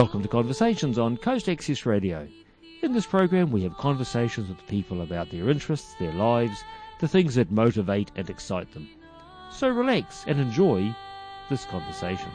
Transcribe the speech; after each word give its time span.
Welcome 0.00 0.22
to 0.22 0.28
Conversations 0.28 0.98
on 0.98 1.18
Coast 1.18 1.46
Access 1.46 1.84
Radio. 1.84 2.26
In 2.80 2.94
this 2.94 3.04
program, 3.04 3.50
we 3.50 3.62
have 3.64 3.76
conversations 3.76 4.48
with 4.48 4.66
people 4.66 5.02
about 5.02 5.30
their 5.30 5.50
interests, 5.50 5.94
their 6.00 6.14
lives, 6.14 6.64
the 7.00 7.06
things 7.06 7.34
that 7.34 7.50
motivate 7.50 8.10
and 8.16 8.30
excite 8.30 8.72
them. 8.72 8.88
So 9.52 9.68
relax 9.68 10.24
and 10.26 10.40
enjoy 10.40 10.96
this 11.50 11.66
conversation. 11.66 12.30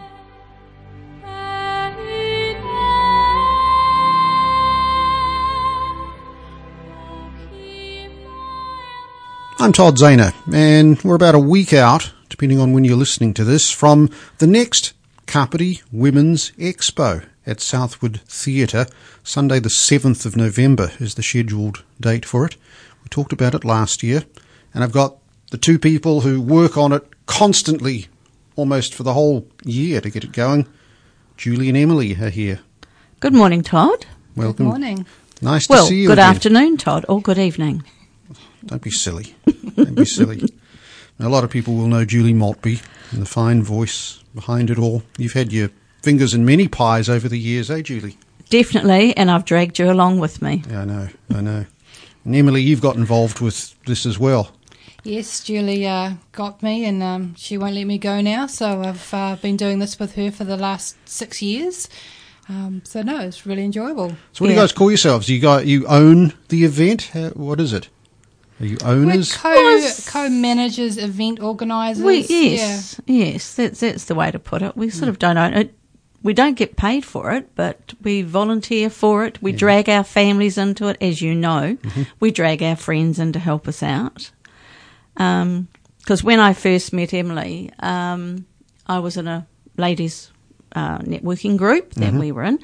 I'm 9.58 9.74
Todd 9.74 9.98
Zahner, 9.98 10.36
and 10.54 11.02
we're 11.02 11.16
about 11.16 11.34
a 11.34 11.40
week 11.40 11.74
out, 11.74 12.14
depending 12.30 12.60
on 12.60 12.74
when 12.74 12.84
you're 12.84 12.96
listening 12.96 13.34
to 13.34 13.44
this, 13.44 13.72
from 13.72 14.12
the 14.38 14.46
next 14.46 14.94
Kapiti 15.26 15.82
Women's 15.92 16.52
Expo 16.52 17.26
at 17.46 17.62
Southward 17.62 18.22
Theatre. 18.26 18.88
Sunday, 19.24 19.60
the 19.60 19.70
7th 19.70 20.26
of 20.26 20.36
November, 20.36 20.92
is 21.00 21.16
the 21.16 21.24
scheduled 21.24 21.84
date 22.00 22.26
for 22.26 22.46
it. 22.46 22.56
We 23.04 23.10
talked 23.10 23.34
about 23.34 23.54
it 23.56 23.64
last 23.64 24.04
year, 24.04 24.24
and 24.74 24.84
I've 24.84 24.92
got 24.92 25.18
the 25.52 25.58
two 25.58 25.78
people 25.80 26.22
who 26.22 26.42
work 26.42 26.78
on 26.78 26.92
it 26.92 27.08
constantly, 27.28 28.08
almost 28.56 28.94
for 28.94 29.04
the 29.04 29.14
whole 29.14 29.48
year 29.64 30.02
to 30.02 30.10
get 30.10 30.24
it 30.24 30.32
going. 30.32 30.68
Julie 31.38 31.70
and 31.70 31.78
Emily 31.78 32.14
are 32.16 32.30
here. 32.30 32.62
Good 33.20 33.34
morning, 33.34 33.62
Todd. 33.62 34.06
Welcome. 34.36 34.66
Good 34.66 34.70
morning. 34.70 35.06
Nice 35.42 35.68
Well, 35.70 35.84
to 35.84 35.90
see 35.90 36.02
you 36.02 36.08
good 36.08 36.18
again. 36.20 36.30
afternoon, 36.36 36.78
Todd, 36.78 37.06
or 37.10 37.22
good 37.22 37.38
evening. 37.38 37.84
Don't 38.66 38.82
be 38.82 38.90
silly. 38.92 39.36
Don't 39.76 39.96
be 39.96 40.06
silly. 40.06 40.42
A 41.20 41.30
lot 41.30 41.44
of 41.44 41.50
people 41.50 41.76
will 41.76 41.88
know 41.88 42.04
Julie 42.04 42.34
Maltby 42.34 42.82
and 43.12 43.22
the 43.22 43.26
fine 43.26 43.64
voice 43.64 44.22
behind 44.34 44.70
it 44.70 44.78
all. 44.80 45.04
You've 45.18 45.34
had 45.34 45.54
your 45.54 45.70
fingers 46.06 46.34
in 46.34 46.46
many 46.46 46.68
pies 46.68 47.10
over 47.10 47.28
the 47.28 47.40
years, 47.40 47.70
eh, 47.72 47.82
Julie? 47.82 48.18
Definitely, 48.50 49.18
and 49.18 49.32
I've 49.32 49.44
dragged 49.44 49.80
you 49.80 49.92
along 49.92 50.20
with 50.20 50.42
me. 50.42 50.64
Yeah, 50.70 50.82
I 50.82 50.86
know, 50.86 51.08
I 51.34 51.42
know. 51.42 51.66
And 52.24 52.36
Emily, 52.36 52.62
you've 52.62 52.80
got 52.80 52.96
involved 52.96 53.40
with 53.40 53.76
this 53.86 54.06
as 54.06 54.20
well. 54.20 54.52
Yes, 55.04 55.44
Julie 55.44 55.86
uh, 55.88 56.14
got 56.32 56.64
me, 56.64 56.86
and 56.86 57.02
um, 57.04 57.36
she 57.36 57.58
won't 57.58 57.74
let 57.76 57.86
me 57.86 57.98
go 57.98 58.22
now. 58.22 58.48
So 58.48 58.82
I've 58.82 59.14
uh, 59.14 59.36
been 59.36 59.58
doing 59.58 59.80
this 59.80 60.00
with 60.00 60.16
her 60.16 60.32
for 60.32 60.44
the 60.44 60.58
last 60.58 60.96
six 61.08 61.42
years. 61.42 61.90
Um, 62.48 62.82
so 62.86 63.02
no, 63.02 63.20
it's 63.20 63.46
really 63.46 63.64
enjoyable. 63.64 64.10
So, 64.34 64.44
what 64.44 64.48
do 64.48 64.54
you 64.54 64.60
guys 64.60 64.72
call 64.72 64.92
yourselves? 64.92 65.28
You 65.28 65.40
got 65.40 65.66
you 65.66 65.88
own 65.88 66.34
the 66.50 66.64
event? 66.66 67.10
How, 67.14 67.30
what 67.30 67.60
is 67.60 67.74
it? 67.74 67.90
Are 68.60 68.66
you 68.66 68.78
We're 68.84 68.90
owners? 68.90 69.36
co 69.36 69.52
Was- 69.52 70.08
co 70.10 70.30
managers, 70.30 70.98
event 70.98 71.40
organisers. 71.40 72.04
We, 72.04 72.26
yes, 72.28 73.02
yes, 73.06 73.56
that's 73.56 73.80
that's 73.80 74.06
the 74.06 74.16
way 74.16 74.30
to 74.32 74.40
put 74.40 74.62
it. 74.62 74.78
We 74.78 74.90
sort 74.92 75.10
of 75.10 75.20
don't 75.20 75.38
own 75.38 75.54
it. 75.54 75.76
We 76.26 76.34
don't 76.34 76.58
get 76.58 76.76
paid 76.76 77.06
for 77.06 77.32
it, 77.34 77.54
but 77.54 77.94
we 78.02 78.24
volunteer 78.24 78.90
for 78.90 79.26
it. 79.26 79.40
We 79.44 79.52
drag 79.52 79.88
our 79.90 80.04
families 80.04 80.58
into 80.58 80.88
it, 80.88 80.98
as 81.00 81.22
you 81.22 81.36
know. 81.36 81.78
We 82.20 82.32
drag 82.32 82.64
our 82.64 82.76
friends 82.76 83.20
in 83.20 83.32
to 83.34 83.40
help 83.40 83.68
us 83.68 83.84
out. 83.84 84.32
Because 85.14 86.24
when 86.24 86.40
I 86.40 86.54
first 86.54 86.94
met 86.94 87.14
Emily, 87.14 87.70
um, 87.78 88.48
I 88.88 88.98
was 88.98 89.18
in 89.18 89.28
a 89.28 89.46
ladies' 89.78 90.32
uh, 90.76 90.98
networking 90.98 91.58
group 91.58 91.94
that 91.94 92.14
we 92.14 92.32
were 92.32 92.44
in, 92.44 92.58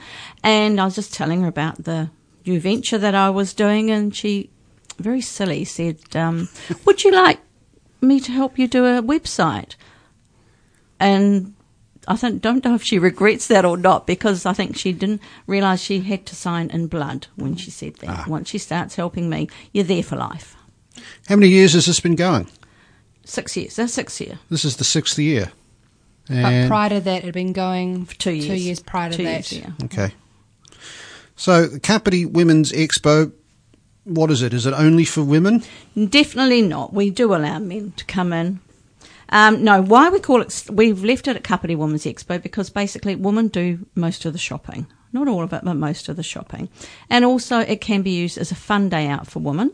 and 0.43 0.81
I 0.81 0.85
was 0.85 0.95
just 0.95 1.13
telling 1.13 1.43
her 1.43 1.47
about 1.47 1.83
the 1.83 2.09
new 2.47 2.59
venture 2.59 2.97
that 2.97 3.13
I 3.13 3.29
was 3.29 3.53
doing, 3.53 3.91
and 3.91 4.15
she, 4.15 4.49
very 4.97 5.21
silly, 5.21 5.65
said, 5.65 5.99
um, 6.15 6.49
"Would 6.85 7.03
you 7.03 7.11
like 7.11 7.39
me 8.01 8.19
to 8.21 8.31
help 8.31 8.57
you 8.57 8.67
do 8.67 8.85
a 8.85 9.03
website?" 9.03 9.75
And 10.99 11.53
I 12.07 12.15
think 12.15 12.41
don't 12.41 12.63
know 12.65 12.73
if 12.75 12.83
she 12.83 12.97
regrets 12.97 13.47
that 13.47 13.63
or 13.63 13.77
not 13.77 14.07
because 14.07 14.45
I 14.45 14.53
think 14.53 14.75
she 14.75 14.91
didn't 14.91 15.21
realise 15.45 15.81
she 15.81 15.99
had 15.99 16.25
to 16.27 16.35
sign 16.35 16.69
in 16.71 16.87
blood 16.87 17.27
when 17.35 17.55
she 17.55 17.69
said 17.69 17.95
that. 17.97 18.09
Ah. 18.09 18.25
Once 18.27 18.49
she 18.49 18.57
starts 18.57 18.95
helping 18.95 19.29
me, 19.29 19.49
you're 19.71 19.83
there 19.83 20.01
for 20.03 20.15
life. 20.15 20.55
How 21.27 21.35
many 21.35 21.49
years 21.49 21.73
has 21.73 21.85
this 21.85 21.99
been 21.99 22.15
going? 22.15 22.47
Six 23.23 23.55
years. 23.55 23.75
That's 23.75 23.93
six 23.93 24.19
year. 24.19 24.39
This 24.49 24.65
is 24.65 24.77
the 24.77 24.83
sixth 24.83 25.17
year. 25.19 25.51
But 26.27 26.67
prior 26.67 26.89
to 26.89 26.99
that, 27.01 27.17
it 27.19 27.25
had 27.25 27.33
been 27.33 27.53
going 27.53 28.05
for 28.05 28.15
Two 28.15 28.31
years. 28.31 28.47
Two 28.47 28.55
years 28.55 28.79
prior 28.79 29.09
to 29.11 29.17
Two 29.17 29.23
that. 29.23 29.51
years, 29.51 29.65
yeah. 29.65 29.85
okay. 29.85 30.13
So, 31.35 31.65
the 31.67 31.79
Kapiti 31.79 32.25
Women's 32.25 32.71
Expo, 32.71 33.31
what 34.05 34.31
is 34.31 34.41
it? 34.41 34.53
Is 34.53 34.65
it 34.65 34.73
only 34.73 35.05
for 35.05 35.23
women? 35.23 35.63
Definitely 35.95 36.61
not. 36.61 36.93
We 36.93 37.09
do 37.09 37.33
allow 37.33 37.59
men 37.59 37.93
to 37.97 38.05
come 38.05 38.31
in. 38.31 38.59
Um, 39.31 39.63
no, 39.63 39.81
why 39.81 40.09
we 40.09 40.19
call 40.19 40.41
it, 40.41 40.65
we've 40.69 41.03
left 41.03 41.27
it 41.27 41.35
at 41.35 41.43
Kapiti 41.43 41.75
Women's 41.75 42.05
Expo 42.05 42.41
because 42.41 42.69
basically 42.69 43.15
women 43.15 43.47
do 43.47 43.85
most 43.95 44.25
of 44.25 44.33
the 44.33 44.39
shopping. 44.39 44.87
Not 45.13 45.27
all 45.27 45.43
of 45.43 45.53
it, 45.53 45.63
but 45.63 45.73
most 45.75 46.09
of 46.09 46.15
the 46.15 46.23
shopping. 46.23 46.69
And 47.09 47.25
also 47.25 47.59
it 47.59 47.81
can 47.81 48.01
be 48.01 48.11
used 48.11 48.37
as 48.37 48.51
a 48.51 48.55
fun 48.55 48.89
day 48.89 49.07
out 49.07 49.27
for 49.27 49.39
women. 49.39 49.71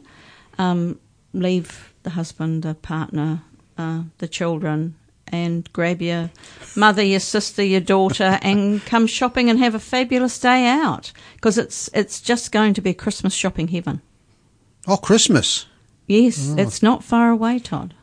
Um, 0.57 0.99
leave 1.33 1.93
the 2.03 2.11
husband, 2.11 2.63
the 2.63 2.75
partner, 2.75 3.41
uh, 3.77 4.03
the 4.17 4.27
children, 4.27 4.95
and 5.27 5.71
grab 5.73 6.01
your 6.01 6.31
mother, 6.75 7.03
your 7.03 7.19
sister, 7.19 7.63
your 7.63 7.81
daughter, 7.81 8.39
and 8.41 8.83
come 8.85 9.07
shopping 9.07 9.49
and 9.49 9.59
have 9.59 9.75
a 9.75 9.79
fabulous 9.79 10.39
day 10.39 10.65
out. 10.67 11.11
Because 11.35 11.57
it's, 11.57 11.89
it's 11.93 12.21
just 12.21 12.51
going 12.51 12.73
to 12.75 12.81
be 12.81 12.93
Christmas 12.93 13.33
shopping 13.33 13.67
heaven. 13.67 14.01
Oh, 14.87 14.97
Christmas. 14.97 15.65
Yes, 16.07 16.53
it's 16.57 16.81
not 16.81 17.03
far 17.03 17.29
away, 17.29 17.59
Todd. 17.59 17.93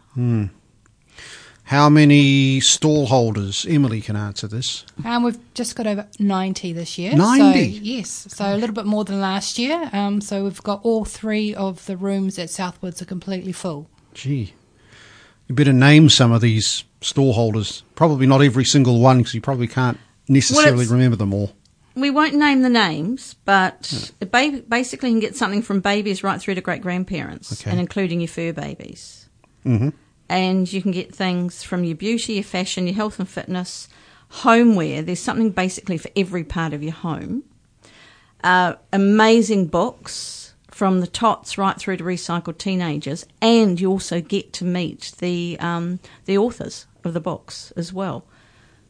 How 1.65 1.89
many 1.89 2.61
stall 2.61 3.07
holders? 3.07 3.67
Emily 3.69 4.01
can 4.03 4.17
answer 4.17 4.47
this. 4.47 4.85
Um, 5.05 5.23
we've 5.23 5.39
just 5.55 5.75
got 5.77 5.87
over 5.87 6.07
90 6.19 6.73
this 6.75 6.99
year. 6.99 7.15
90? 7.17 7.75
So, 7.79 7.81
yes, 7.83 8.27
so 8.29 8.55
a 8.55 8.57
little 8.59 8.75
bit 8.75 8.85
more 8.85 9.05
than 9.05 9.21
last 9.21 9.59
year. 9.59 9.89
Um, 9.95 10.21
so 10.21 10.45
we've 10.45 10.63
got 10.63 10.81
all 10.83 11.05
three 11.07 11.55
of 11.55 11.87
the 11.87 11.97
rooms 11.97 12.39
at 12.39 12.51
Southwards 12.51 13.01
are 13.01 13.07
completely 13.07 13.53
full. 13.53 13.89
Gee. 14.13 14.53
You 15.49 15.55
better 15.55 15.73
name 15.73 16.11
some 16.11 16.33
of 16.33 16.43
these 16.43 16.85
stall 17.01 17.33
holders. 17.33 17.83
Probably 17.95 18.27
not 18.27 18.43
every 18.43 18.65
single 18.65 19.01
one 19.01 19.19
because 19.19 19.35
you 19.35 19.41
probably 19.41 19.67
can't 19.67 19.99
necessarily 20.29 20.83
it's- 20.83 20.91
remember 20.91 21.17
them 21.17 21.33
all. 21.33 21.53
We 21.97 22.11
won't 22.11 22.35
name 22.35 22.63
the 22.63 22.69
names, 22.69 23.37
but 23.45 24.11
it 24.21 24.33
ba- 24.33 24.65
basically 24.69 25.11
you 25.11 25.15
can 25.15 25.21
get 25.21 25.37
something 25.37 25.63
from 25.63 25.79
babies 25.79 26.25
right 26.25 26.41
through 26.41 26.57
to 26.57 26.61
great 26.61 26.83
grandparents, 26.83 27.53
Okay. 27.53 27.71
and 27.71 27.79
including 27.79 28.21
your 28.21 28.27
fur 28.29 28.53
babies. 28.53 29.29
hmm 29.63 29.91
And 30.35 30.71
you 30.73 30.83
can 30.83 30.91
get 30.91 31.15
things 31.15 31.63
from 31.63 31.85
your 31.85 31.95
beauty, 31.95 32.33
your 32.33 32.43
fashion, 32.43 32.89
your 32.89 32.97
health 32.97 33.21
and 33.21 33.29
fitness, 33.29 33.89
homeware. 34.29 35.01
There's 35.01 35.21
something 35.21 35.51
basically 35.51 35.97
for 35.97 36.11
every 36.17 36.43
part 36.43 36.73
of 36.73 36.83
your 36.83 36.93
home. 36.93 37.45
Uh, 38.43 38.75
amazing 38.93 39.69
books 39.69 40.55
from 40.73 40.99
the 40.99 41.07
tots 41.07 41.57
right 41.57 41.79
through 41.79 41.99
to 41.99 42.03
recycled 42.03 42.59
teenagers, 42.59 43.25
and 43.41 43.81
you 43.81 43.89
also 43.89 44.21
get 44.21 44.53
to 44.55 44.65
meet 44.65 45.13
the 45.19 45.57
um, 45.61 46.01
the 46.25 46.37
authors 46.37 46.87
of 47.05 47.15
the 47.15 47.21
books 47.21 47.73
as 47.77 47.93
well. 47.93 48.25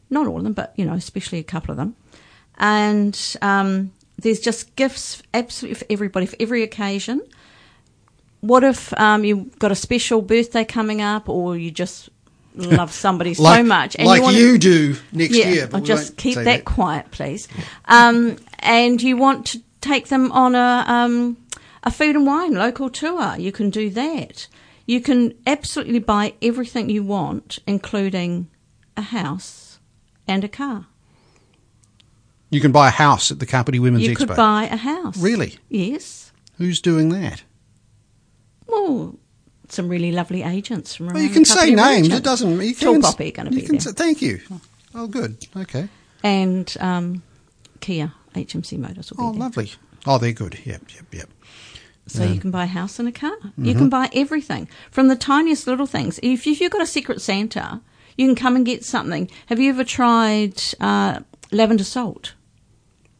Not 0.09 0.25
all 0.25 0.37
of 0.37 0.43
them, 0.45 0.53
but 0.53 0.73
you 0.75 0.83
know, 0.83 0.93
especially 0.93 1.37
a 1.37 1.43
couple 1.43 1.69
of 1.69 1.77
them. 1.77 1.95
And 2.57 3.37
um, 3.43 3.91
there's 4.17 4.39
just 4.39 4.75
gifts 4.75 5.21
absolutely 5.31 5.75
for 5.75 5.85
everybody 5.91 6.25
for 6.25 6.37
every 6.39 6.63
occasion. 6.63 7.21
What 8.45 8.63
if 8.63 8.97
um, 8.99 9.23
you've 9.23 9.57
got 9.57 9.71
a 9.71 9.75
special 9.75 10.21
birthday 10.21 10.65
coming 10.65 11.01
up, 11.01 11.27
or 11.29 11.57
you 11.57 11.71
just 11.71 12.09
love 12.55 12.91
somebody 12.91 13.33
so 13.33 13.43
Like, 13.43 13.65
much, 13.65 13.97
like 13.97 14.17
you, 14.17 14.23
want 14.51 14.61
do 14.61 14.95
next 15.11 15.35
yeah, 15.35 15.49
year. 15.49 15.67
but 15.67 15.83
just 15.83 16.15
keep 16.17 16.35
say 16.35 16.43
that, 16.43 16.65
quiet, 16.65 17.11
please. 17.11 17.47
Um, 17.85 18.37
and 18.59 19.01
you 19.01 19.17
want 19.17 19.47
to 19.47 19.61
take 19.81 20.07
them 20.07 20.31
on 20.31 20.55
a 20.55 20.83
um, 20.87 21.37
a 21.83 21.91
food 21.91 22.15
and 22.15 22.25
wine 22.25 22.53
local 22.53 22.89
tour, 22.89 23.35
you 23.37 23.51
can 23.51 23.69
do 23.69 23.89
that. 23.91 24.47
You 24.87 25.01
can 25.01 25.33
absolutely 25.47 25.99
buy 25.99 26.33
everything 26.41 26.89
you 26.89 27.03
want, 27.03 27.59
including 27.65 28.49
a 28.95 29.01
house 29.01 29.79
and 30.27 30.43
a 30.43 30.47
car. 30.47 30.87
You 32.49 32.61
can 32.61 32.71
buy 32.71 32.87
a 32.89 32.91
house 32.91 33.31
at 33.31 33.39
the 33.39 33.45
Kapiti 33.45 33.79
Women's 33.79 34.03
you 34.03 34.11
Expo. 34.11 34.19
You 34.21 34.27
could 34.27 34.37
buy 34.37 34.63
a 34.65 34.77
house. 34.77 35.17
Really? 35.17 35.57
Yes. 35.69 36.31
Who's 36.57 36.79
doing 36.79 37.09
that? 37.09 37.43
Well, 38.83 39.15
some 39.69 39.89
really 39.89 40.11
lovely 40.11 40.43
agents 40.43 40.95
from 40.95 41.07
Well, 41.07 41.23
you 41.23 41.29
can 41.29 41.45
say 41.45 41.73
names. 41.73 42.09
It 42.09 42.23
doesn't. 42.23 42.61
You 42.61 42.73
Tall 42.75 42.93
can, 42.93 43.01
Poppy 43.01 43.31
going 43.31 43.49
to 43.49 43.55
be 43.55 43.61
there. 43.65 43.79
say- 43.79 43.91
thank 43.93 44.21
you. 44.21 44.39
Oh, 44.93 45.07
good. 45.07 45.45
Okay. 45.57 45.89
and 46.23 46.75
um, 46.79 47.23
Kia 47.81 48.13
HMC 48.35 48.77
Motors 48.77 49.11
will 49.11 49.17
be 49.17 49.23
Oh, 49.23 49.31
there. 49.31 49.39
lovely. 49.39 49.71
Oh, 50.05 50.17
they're 50.17 50.31
good. 50.33 50.59
Yep, 50.65 50.83
yep, 50.95 51.05
yep. 51.11 51.29
So 52.07 52.23
you 52.23 52.39
can 52.39 52.51
buy 52.51 52.65
a 52.65 52.67
house 52.67 52.99
and 52.99 53.07
a 53.07 53.11
car. 53.11 53.35
You 53.57 53.73
can 53.73 53.89
buy 53.89 54.09
everything 54.13 54.69
from 54.91 55.07
the 55.07 55.15
tiniest 55.15 55.65
little 55.65 55.87
things. 55.87 56.19
If, 56.21 56.45
if 56.45 56.61
you've 56.61 56.71
got 56.71 56.81
a 56.83 56.85
Secret 56.85 57.19
Santa, 57.19 57.81
you 58.15 58.27
can 58.27 58.35
come 58.35 58.55
and 58.55 58.63
get 58.63 58.85
something. 58.85 59.27
Have 59.47 59.59
you 59.59 59.71
ever 59.71 59.83
tried 59.83 60.61
uh, 60.79 61.21
lavender 61.51 61.83
salt? 61.83 62.34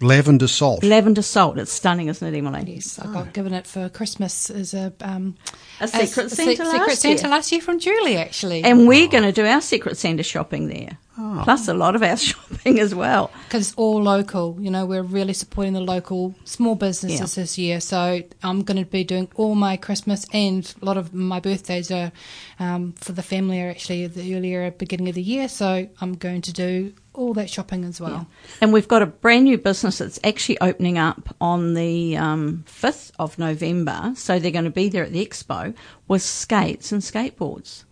Lavender 0.01 0.47
salt. 0.47 0.83
Lavender 0.83 1.21
salt. 1.21 1.57
It's 1.57 1.71
stunning, 1.71 2.07
isn't 2.09 2.33
it, 2.33 2.37
Emily? 2.37 2.63
Yes, 2.75 2.99
I 2.99 3.05
got 3.13 3.33
given 3.33 3.53
it 3.53 3.65
for 3.65 3.87
Christmas 3.89 4.49
as 4.49 4.73
a 4.73 4.91
um, 5.01 5.35
A 5.79 5.87
Secret 5.87 6.27
a 6.27 6.29
Santa 6.29 6.55
se- 6.57 6.63
last 6.63 6.71
Secret 6.73 6.97
Santa 6.97 7.21
year. 7.21 7.29
last 7.31 7.51
year 7.51 7.61
from 7.61 7.79
Julie, 7.79 8.17
actually. 8.17 8.63
And 8.63 8.87
we're 8.87 9.07
going 9.07 9.23
to 9.23 9.31
do 9.31 9.45
our 9.45 9.61
Secret 9.61 9.97
Santa 9.97 10.23
shopping 10.23 10.67
there. 10.67 10.97
Plus 11.15 11.67
a 11.67 11.73
lot 11.73 11.95
of 11.95 12.03
our 12.03 12.17
shopping 12.29 12.79
as 12.79 12.93
well. 12.93 13.31
because 13.45 13.69
it's 13.69 13.77
all 13.77 14.01
local. 14.03 14.57
You 14.59 14.69
know, 14.69 14.85
we're 14.85 15.01
really 15.03 15.33
supporting 15.33 15.73
the 15.73 15.79
local 15.81 16.35
small 16.43 16.75
businesses 16.75 17.19
Yeah. 17.37 17.41
this 17.43 17.57
year. 17.57 17.79
So 17.79 18.21
I'm 18.43 18.63
going 18.63 18.83
to 18.83 18.89
be 18.89 19.03
doing 19.03 19.29
all 19.35 19.55
my 19.55 19.77
Christmas 19.77 20.25
and 20.33 20.73
a 20.81 20.85
lot 20.85 20.97
of 20.97 21.13
my 21.13 21.39
birthdays 21.39 21.89
are 21.91 22.11
um, 22.59 22.93
for 22.93 23.13
the 23.13 23.23
family 23.23 23.61
are 23.61 23.69
actually 23.69 24.07
the 24.07 24.35
earlier 24.35 24.71
beginning 24.71 25.09
of 25.09 25.15
the 25.15 25.21
year. 25.21 25.47
So 25.47 25.87
I'm 26.01 26.15
going 26.15 26.41
to 26.41 26.53
do 26.53 26.93
all 27.13 27.33
that 27.35 27.49
shopping 27.49 27.85
as 27.85 28.01
well. 28.01 28.27
And 28.59 28.73
we've 28.73 28.89
got 28.89 29.01
a 29.01 29.05
brand 29.05 29.45
new 29.45 29.57
business 29.57 29.99
that's 29.99 30.19
actually 30.25 30.59
opening 30.59 30.97
up 30.97 31.33
on 31.39 31.73
the 31.75 32.17
um, 32.17 32.65
5th 32.67 33.11
of 33.17 33.39
November. 33.39 34.11
So 34.15 34.37
they're 34.37 34.51
going 34.51 34.65
to 34.65 34.69
be 34.71 34.89
there 34.89 35.03
at 35.05 35.13
the 35.13 35.25
expo 35.25 35.73
with 36.09 36.21
skates 36.21 36.91
and 36.91 37.01
skateboards. 37.01 37.85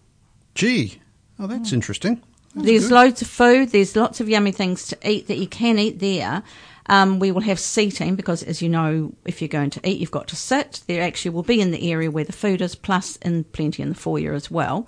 Gee, 0.56 1.00
oh, 1.40 1.48
that's 1.48 1.72
interesting. 1.72 2.22
That's 2.56 2.68
there's 2.68 2.88
good. 2.90 2.96
loads 2.96 3.22
of 3.22 3.28
food. 3.28 3.70
There's 3.70 3.96
lots 3.96 4.20
of 4.20 4.30
yummy 4.30 4.52
things 4.52 4.88
to 4.88 5.10
eat 5.10 5.28
that 5.28 5.38
you 5.38 5.48
can 5.48 5.80
eat 5.80 6.00
there. 6.00 6.44
Um, 6.88 7.20
we 7.20 7.32
will 7.32 7.42
have 7.42 7.60
seating 7.60 8.16
because, 8.16 8.44
as 8.44 8.62
you 8.62 8.70
know, 8.70 9.14
if 9.26 9.42
you're 9.42 9.48
going 9.48 9.70
to 9.72 9.90
eat, 9.90 10.00
you've 10.00 10.12
got 10.12 10.28
to 10.30 10.36
sit. 10.36 10.82
There 10.88 11.02
actually 11.02 11.32
will 11.32 11.44
be 11.44 11.62
in 11.62 11.72
the 11.72 11.92
area 11.92 12.12
where 12.12 12.26
the 12.26 12.34
food 12.34 12.62
is, 12.62 12.76
plus 12.76 13.16
in 13.18 13.46
plenty 13.46 13.82
in 13.82 13.90
the 13.90 13.96
foyer 13.96 14.34
as 14.34 14.52
well. 14.52 14.88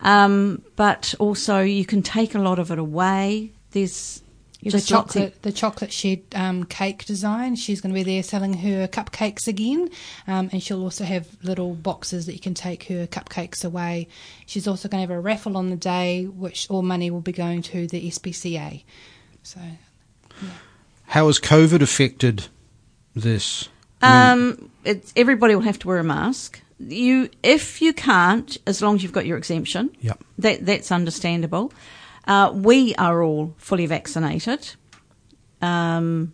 Um, 0.00 0.62
but 0.76 1.14
also, 1.18 1.60
you 1.60 1.84
can 1.84 2.02
take 2.02 2.34
a 2.34 2.38
lot 2.38 2.58
of 2.60 2.70
it 2.70 2.78
away. 2.78 3.50
There's 3.72 4.22
The 4.62 4.70
just 4.70 4.90
lots 4.90 5.14
of 5.14 5.22
chocolate, 5.22 5.42
the 5.42 5.52
chocolate 5.52 5.92
shed 5.92 6.22
um, 6.34 6.64
cake 6.64 7.04
design. 7.04 7.54
She's 7.54 7.80
going 7.80 7.94
to 7.94 7.98
be 7.98 8.02
there 8.02 8.22
selling 8.24 8.54
her 8.54 8.88
cupcakes 8.88 9.46
again, 9.46 9.88
um, 10.26 10.50
and 10.52 10.60
she'll 10.62 10.82
also 10.82 11.04
have 11.04 11.28
little 11.44 11.74
boxes 11.74 12.26
that 12.26 12.32
you 12.32 12.40
can 12.40 12.54
take 12.54 12.84
her 12.84 13.06
cupcakes 13.06 13.64
away. 13.64 14.08
She's 14.46 14.66
also 14.66 14.88
going 14.88 15.06
to 15.06 15.08
have 15.12 15.16
a 15.16 15.20
raffle 15.20 15.56
on 15.56 15.70
the 15.70 15.76
day, 15.76 16.24
which 16.24 16.68
all 16.70 16.82
money 16.82 17.10
will 17.10 17.20
be 17.20 17.32
going 17.32 17.62
to 17.62 17.86
the 17.86 18.10
SPCA. 18.10 18.82
So 19.44 19.60
How 21.06 21.26
has 21.26 21.38
COVID 21.38 21.80
affected 21.80 22.46
this? 23.14 23.68
I 24.02 24.34
mean, 24.34 24.44
Um, 24.60 24.70
it's, 24.84 25.12
everybody 25.16 25.54
will 25.54 25.62
have 25.62 25.78
to 25.80 25.88
wear 25.88 25.98
a 25.98 26.04
mask. 26.04 26.60
You, 26.80 27.30
if 27.42 27.80
you 27.82 27.92
can't, 27.92 28.56
as 28.66 28.82
long 28.82 28.96
as 28.96 29.02
you've 29.02 29.12
got 29.12 29.26
your 29.26 29.36
exemption, 29.38 29.90
Yep. 30.00 30.24
that 30.38 30.66
that's 30.66 30.92
understandable. 30.92 31.72
Uh, 32.28 32.52
we 32.54 32.94
are 32.96 33.22
all 33.22 33.54
fully 33.58 33.86
vaccinated. 33.86 34.74
Um, 35.60 36.32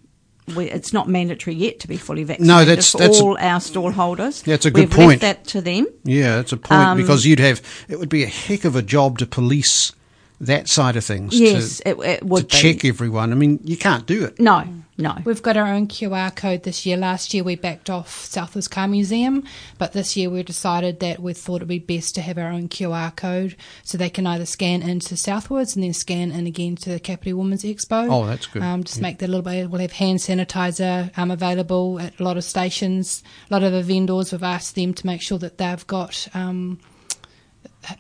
we, 0.55 0.67
it's 0.71 0.93
not 0.93 1.09
mandatory 1.09 1.57
yet 1.57 1.81
to 1.81 1.89
be 1.89 1.97
fully 1.97 2.25
vaccinated 2.25 2.47
no, 2.47 2.65
that's- 2.67 2.91
for 2.93 2.99
that's 2.99 3.19
a- 3.19 3.23
all 3.23 3.39
our 3.41 3.61
stall 3.61 3.93
holders. 3.93 4.43
That's 4.43 4.67
a 4.67 4.71
good 4.71 4.89
We've 4.89 4.91
point. 4.91 5.23
Left 5.23 5.45
that 5.45 5.45
to 5.53 5.61
them. 5.63 5.87
yeah, 6.03 6.41
it's 6.41 6.53
a 6.53 6.59
point 6.59 6.81
um, 6.81 6.99
because 6.99 7.25
you'd 7.25 7.39
have 7.41 7.63
it 7.89 7.99
would 7.99 8.11
be 8.11 8.25
a 8.25 8.27
heck 8.29 8.65
of 8.67 8.77
a 8.77 8.83
job 8.83 9.19
to 9.21 9.27
police 9.27 9.93
that 10.41 10.69
side 10.69 10.97
of 10.97 11.05
things. 11.05 11.39
Yes, 11.41 11.79
to, 11.79 11.91
it, 11.91 11.99
it 12.01 12.19
to 12.21 12.35
be. 12.43 12.43
check 12.45 12.85
everyone. 12.85 13.33
I 13.33 13.37
mean, 13.37 13.61
you 13.65 13.79
can't 13.79 14.05
do 14.05 14.25
it. 14.25 14.39
No, 14.39 14.67
no. 14.97 15.17
We've 15.25 15.43
got 15.43 15.57
our 15.57 15.67
own 15.67 15.89
QR 15.89 16.35
code 16.35 16.63
this 16.63 16.87
year. 16.87 16.97
Last 16.97 17.35
year 17.35 17.43
we 17.43 17.57
backed 17.57 17.91
off 17.91 18.25
Southward 18.27 18.71
Car 18.71 18.87
Museum, 18.89 19.43
but 19.79 19.93
this 19.93 20.17
year 20.17 20.31
we 20.31 20.43
decided 20.43 21.01
that 21.01 21.21
we 21.21 21.33
thought 21.33 21.57
it'd 21.57 21.69
be 21.69 21.79
best 21.79 22.15
to 22.15 22.21
have 22.23 22.39
our 22.39 22.49
own 22.51 22.69
QR 22.69 23.15
code 23.17 23.57
so 23.83 23.99
they 23.99 24.11
can 24.11 24.27
either 24.27 24.47
scan 24.47 24.83
into 24.83 25.17
Southwards 25.17 25.75
and 25.75 25.83
then 25.85 25.93
scan 25.93 26.31
in 26.31 26.47
again 26.47 26.77
to 26.77 26.91
the 26.91 27.01
Kapiti 27.01 27.33
Women's 27.33 27.65
Expo. 27.65 28.09
Oh, 28.11 28.27
that's 28.27 28.47
good. 28.47 28.63
Um, 28.63 28.85
just 28.85 28.99
Yeah. 28.99 29.03
make 29.03 29.19
that 29.19 29.27
a 29.27 29.33
little 29.33 29.43
bit. 29.43 29.71
We'll 29.71 29.81
have 29.81 29.93
hand 29.93 30.21
sanitizer 30.21 31.11
um, 31.19 31.31
available 31.31 31.99
at 32.01 32.19
a 32.21 32.23
lot 32.23 32.37
of 32.37 32.45
stations. 32.45 33.23
A 33.51 33.55
lot 33.55 33.63
of 33.63 33.73
the 33.73 33.83
vendors, 33.83 34.33
we've 34.33 34.43
asked 34.43 34.75
them 34.75 34.95
to 34.95 35.07
make 35.07 35.23
sure 35.23 35.39
that 35.39 35.59
they've 35.59 35.87
got. 35.87 36.29
Um, 36.35 36.79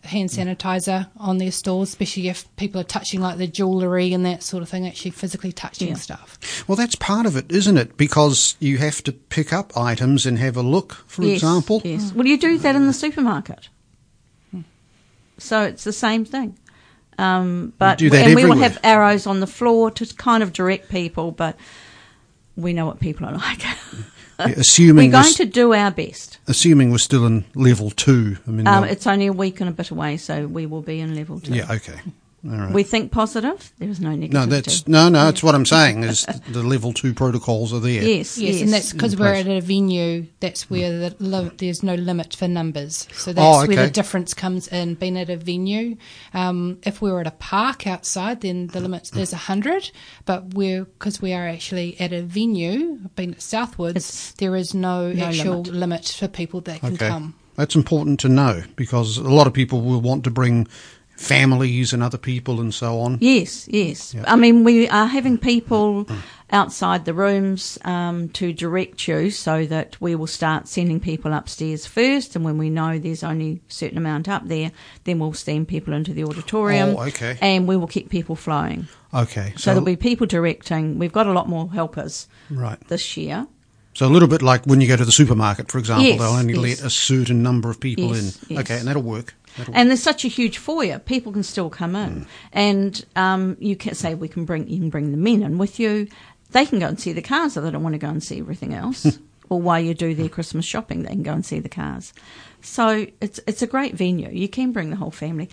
hand 0.04 0.30
sanitizer 0.30 1.08
on 1.16 1.38
their 1.38 1.50
stores, 1.52 1.90
especially 1.90 2.28
if 2.28 2.54
people 2.56 2.80
are 2.80 2.84
touching 2.84 3.20
like 3.20 3.38
the 3.38 3.46
jewellery 3.46 4.12
and 4.12 4.24
that 4.24 4.42
sort 4.42 4.62
of 4.62 4.68
thing, 4.68 4.86
actually 4.86 5.10
physically 5.10 5.52
touching 5.52 5.88
Yeah. 5.88 5.94
stuff. 5.94 6.38
Well, 6.66 6.76
that's 6.76 6.94
part 6.94 7.26
of 7.26 7.36
it, 7.36 7.50
isn't 7.50 7.76
it? 7.76 7.96
Because 7.96 8.56
you 8.60 8.78
have 8.78 9.02
to 9.04 9.12
pick 9.12 9.52
up 9.52 9.76
items 9.76 10.26
and 10.26 10.38
have 10.38 10.56
a 10.56 10.62
look, 10.62 11.04
for 11.06 11.22
yes, 11.24 11.34
example. 11.34 11.82
Yes. 11.84 12.12
Well, 12.14 12.26
you 12.26 12.38
do 12.38 12.58
that 12.58 12.76
in 12.76 12.86
the 12.86 12.92
supermarket. 12.92 13.68
So 15.38 15.62
it's 15.62 15.84
the 15.84 15.92
same 15.92 16.24
thing. 16.24 16.56
Um, 17.18 17.72
but 17.78 17.98
do 17.98 18.10
that 18.10 18.26
and 18.26 18.34
we 18.34 18.44
will 18.44 18.56
have 18.56 18.78
arrows 18.82 19.26
on 19.26 19.40
the 19.40 19.46
floor 19.46 19.90
to 19.92 20.06
kind 20.16 20.42
of 20.42 20.52
direct 20.52 20.88
people, 20.88 21.30
but 21.30 21.56
we 22.56 22.72
know 22.72 22.86
what 22.86 23.00
people 23.00 23.26
are 23.26 23.32
like. 23.32 23.62
Yeah, 24.36 24.46
assuming 24.56 25.12
We're 25.12 25.22
going 25.22 25.34
to 25.34 25.44
do 25.44 25.72
our 25.74 25.92
best. 25.92 26.38
assuming 26.48 26.90
we're 26.90 26.98
still 26.98 27.24
in 27.24 27.44
level 27.54 27.90
two. 27.90 28.36
I 28.48 28.50
mean, 28.50 28.66
Um, 28.66 28.82
it's 28.82 29.06
only 29.06 29.26
a 29.26 29.32
week 29.32 29.60
and 29.60 29.68
a 29.68 29.72
bit 29.72 29.90
away, 29.92 30.16
so 30.16 30.48
we 30.48 30.66
will 30.66 30.82
be 30.82 30.98
in 30.98 31.14
level 31.14 31.38
two. 31.38 31.54
yeah, 31.54 31.70
okay, 31.70 32.00
right. 32.44 32.72
We 32.72 32.82
think 32.82 33.10
positive. 33.12 33.72
There 33.78 33.88
is 33.88 34.00
no 34.00 34.10
negativity. 34.10 34.32
no, 34.32 34.46
that's 34.46 34.86
no, 34.88 35.08
no. 35.08 35.24
That's 35.24 35.42
what 35.42 35.54
I'm 35.54 35.66
saying. 35.66 36.04
Is 36.04 36.26
the 36.48 36.62
level 36.62 36.92
two 36.92 37.14
protocols 37.14 37.72
are 37.72 37.80
there? 37.80 38.02
yes, 38.02 38.36
Yes, 38.38 38.38
yes, 38.38 38.60
and 38.62 38.72
that's 38.72 38.92
because 38.92 39.16
we're 39.16 39.32
at 39.32 39.46
a 39.46 39.60
venue. 39.60 40.26
That's 40.40 40.68
where 40.70 40.90
the 41.10 41.16
li- 41.18 41.50
there's 41.58 41.82
no 41.82 41.94
limit 41.94 42.34
for 42.36 42.46
numbers. 42.48 43.08
So 43.12 43.32
that's 43.32 43.44
Oh, 43.64 43.66
where 43.66 43.86
the 43.86 43.90
difference 43.90 44.34
comes 44.34 44.68
in. 44.68 44.94
Being 44.94 45.18
at 45.18 45.30
a 45.30 45.36
venue, 45.36 45.96
um, 46.32 46.78
if 46.82 47.00
we 47.02 47.10
were 47.10 47.20
at 47.20 47.26
a 47.26 47.30
park 47.32 47.86
outside, 47.86 48.42
then 48.42 48.68
the 48.68 48.80
limit 48.80 49.10
is 49.16 49.32
hundred. 49.32 49.90
But 50.24 50.54
we're 50.54 50.84
because 50.84 51.20
we 51.22 51.32
are 51.32 51.46
actually 51.48 51.98
at 52.00 52.12
a 52.12 52.22
venue, 52.22 52.98
being 53.16 53.32
at 53.32 53.42
Southwards, 53.42 53.96
It's- 53.96 54.34
there 54.38 54.54
is 54.56 54.74
no, 54.74 55.12
No 55.12 55.24
actual 55.26 55.62
limit. 55.62 55.74
limit. 55.74 56.04
for 56.18 56.28
people 56.28 56.60
that 56.62 56.80
can 56.80 56.94
Okay, 56.94 57.08
come. 57.08 57.34
that's 57.56 57.74
important 57.74 58.20
to 58.20 58.28
know 58.28 58.62
because 58.76 59.16
a 59.18 59.22
lot 59.22 59.46
of 59.46 59.52
people 59.52 59.80
will 59.80 60.00
want 60.00 60.24
to 60.24 60.30
bring 60.30 60.66
families 61.16 61.92
and 61.92 62.02
other 62.02 62.18
people 62.18 62.60
and 62.60 62.72
so 62.74 63.00
on. 63.00 63.18
Yes, 63.20 63.68
yes. 63.68 64.14
Yeah. 64.14 64.24
I 64.26 64.36
mean, 64.36 64.64
we 64.64 64.88
are 64.88 65.06
having 65.06 65.38
people 65.38 66.06
outside 66.50 67.04
the 67.04 67.14
rooms 67.14 67.78
um, 67.84 68.28
to 68.30 68.52
direct 68.52 69.08
you 69.08 69.30
so 69.30 69.64
that 69.66 70.00
we 70.00 70.14
will 70.14 70.26
start 70.26 70.68
sending 70.68 71.00
people 71.00 71.32
upstairs 71.32 71.86
first. 71.86 72.36
And 72.36 72.44
when 72.44 72.58
we 72.58 72.70
know 72.70 72.98
there's 72.98 73.24
only 73.24 73.60
a 73.68 73.72
certain 73.72 73.98
amount 73.98 74.28
up 74.28 74.46
there, 74.48 74.70
then 75.04 75.18
we'll 75.18 75.32
send 75.32 75.68
people 75.68 75.94
into 75.94 76.12
the 76.12 76.24
auditorium. 76.24 76.96
Oh, 76.96 77.02
okay. 77.04 77.38
And 77.40 77.66
we 77.66 77.76
will 77.76 77.86
keep 77.88 78.10
people 78.10 78.36
flowing. 78.36 78.86
Okay, 79.12 79.52
So, 79.52 79.58
so, 79.58 79.70
there'll 79.70 79.84
be 79.84 79.96
people 79.96 80.26
directing. 80.26 80.98
We've 80.98 81.12
got 81.12 81.26
a 81.28 81.32
lot 81.32 81.48
more 81.48 81.70
helpers 81.70 82.26
right. 82.50 82.78
this 82.88 83.16
year. 83.16 83.46
So 83.94 84.06
a 84.06 84.10
little 84.10 84.26
bit 84.26 84.42
like 84.42 84.64
when 84.66 84.80
you 84.80 84.88
go 84.88 84.96
to 84.96 85.04
the 85.04 85.12
supermarket, 85.12 85.70
for 85.70 85.78
example, 85.78 86.04
Yes, 86.06 86.18
they'll 86.18 86.30
only 86.32 86.54
yes. 86.54 86.80
let 86.80 86.86
a 86.86 86.90
certain 86.90 87.44
number 87.44 87.70
of 87.70 87.78
people 87.78 88.12
Yes, 88.12 88.42
in. 88.42 88.56
yes. 88.56 88.60
Okay, 88.64 88.78
and 88.80 88.88
that'll 88.88 89.02
work. 89.02 89.34
That'll 89.56 89.74
And 89.76 89.88
there's 89.88 90.02
such 90.02 90.24
a 90.24 90.28
huge 90.28 90.58
foyer, 90.58 90.98
people 90.98 91.32
can 91.32 91.42
still 91.42 91.70
come 91.70 91.94
in, 91.96 92.26
and 92.52 93.04
um, 93.16 93.56
you 93.60 93.76
can 93.76 93.94
say 93.94 94.14
we 94.14 94.28
can 94.28 94.44
bring 94.44 94.68
you 94.68 94.78
can 94.78 94.90
bring 94.90 95.10
the 95.10 95.16
men 95.16 95.42
in 95.42 95.58
with 95.58 95.78
you. 95.78 96.08
They 96.50 96.66
can 96.66 96.78
go 96.78 96.86
and 96.88 97.00
see 97.00 97.12
the 97.12 97.22
cars, 97.22 97.54
so 97.54 97.60
they 97.60 97.70
don't 97.70 97.82
want 97.82 97.94
to 97.94 97.98
go 97.98 98.08
and 98.08 98.22
see 98.22 98.38
everything 98.38 98.74
else. 98.74 99.18
or 99.48 99.60
while 99.60 99.80
you 99.80 99.94
do 99.94 100.14
their 100.14 100.28
Christmas 100.28 100.64
shopping, 100.64 101.02
they 101.02 101.10
can 101.10 101.22
go 101.22 101.32
and 101.32 101.44
see 101.44 101.60
the 101.60 101.68
cars. 101.68 102.12
So 102.60 103.06
it's 103.20 103.40
it's 103.46 103.62
a 103.62 103.66
great 103.66 103.94
venue. 103.94 104.30
You 104.30 104.48
can 104.48 104.72
bring 104.72 104.90
the 104.90 104.96
whole 104.96 105.10
family. 105.10 105.48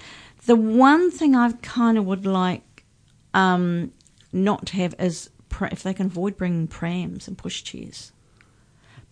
The 0.46 0.55
one 0.55 1.12
thing 1.12 1.36
I 1.36 1.51
kind 1.62 1.98
of 1.98 2.05
would 2.05 2.25
like 2.25 2.86
um, 3.34 3.91
not 4.34 4.65
to 4.67 4.77
have 4.77 4.96
is 5.00 5.29
pra- 5.50 5.72
if 5.72 5.84
they 5.84 5.93
can 5.93 6.08
avoid 6.08 6.38
bringing 6.38 6.67
prams 6.67 7.27
and 7.27 7.38
pushchairs 7.38 8.12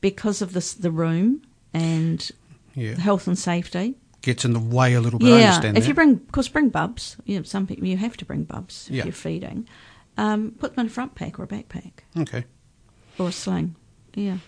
because 0.02 0.42
of 0.42 0.54
this 0.54 0.74
the 0.74 0.92
room 0.92 1.42
and 1.74 2.32
yeah, 2.74 2.96
health 2.96 3.28
and 3.28 3.38
safety. 3.38 3.96
Gets 4.22 4.46
in 4.46 4.54
the 4.54 4.60
way 4.60 4.94
a 4.94 5.02
little 5.02 5.20
bit. 5.20 5.28
I 5.34 5.40
Yeah, 5.40 5.48
understand 5.50 5.78
if 5.78 5.84
that. 5.84 5.88
you 5.90 5.94
bring, 5.94 6.12
of 6.16 6.32
course, 6.32 6.48
bring 6.48 6.70
bubs. 6.70 7.18
You 7.26 7.38
know, 7.38 7.44
some 7.44 7.66
people 7.68 7.86
you 7.88 7.98
have 7.98 8.18
to 8.18 8.26
bring 8.26 8.44
bubs 8.44 8.88
if 8.90 8.96
Yeah. 8.96 9.04
you're 9.06 9.14
feeding. 9.14 9.68
Um, 10.18 10.52
put 10.60 10.76
them 10.76 10.82
in 10.82 10.88
a 10.88 10.90
front 10.90 11.16
pack 11.16 11.40
or 11.40 11.44
a 11.44 11.48
backpack 11.48 11.92
okay. 12.18 12.44
or 13.18 13.30
a 13.30 13.32
sling. 13.32 13.76
Yeah, 14.16 14.40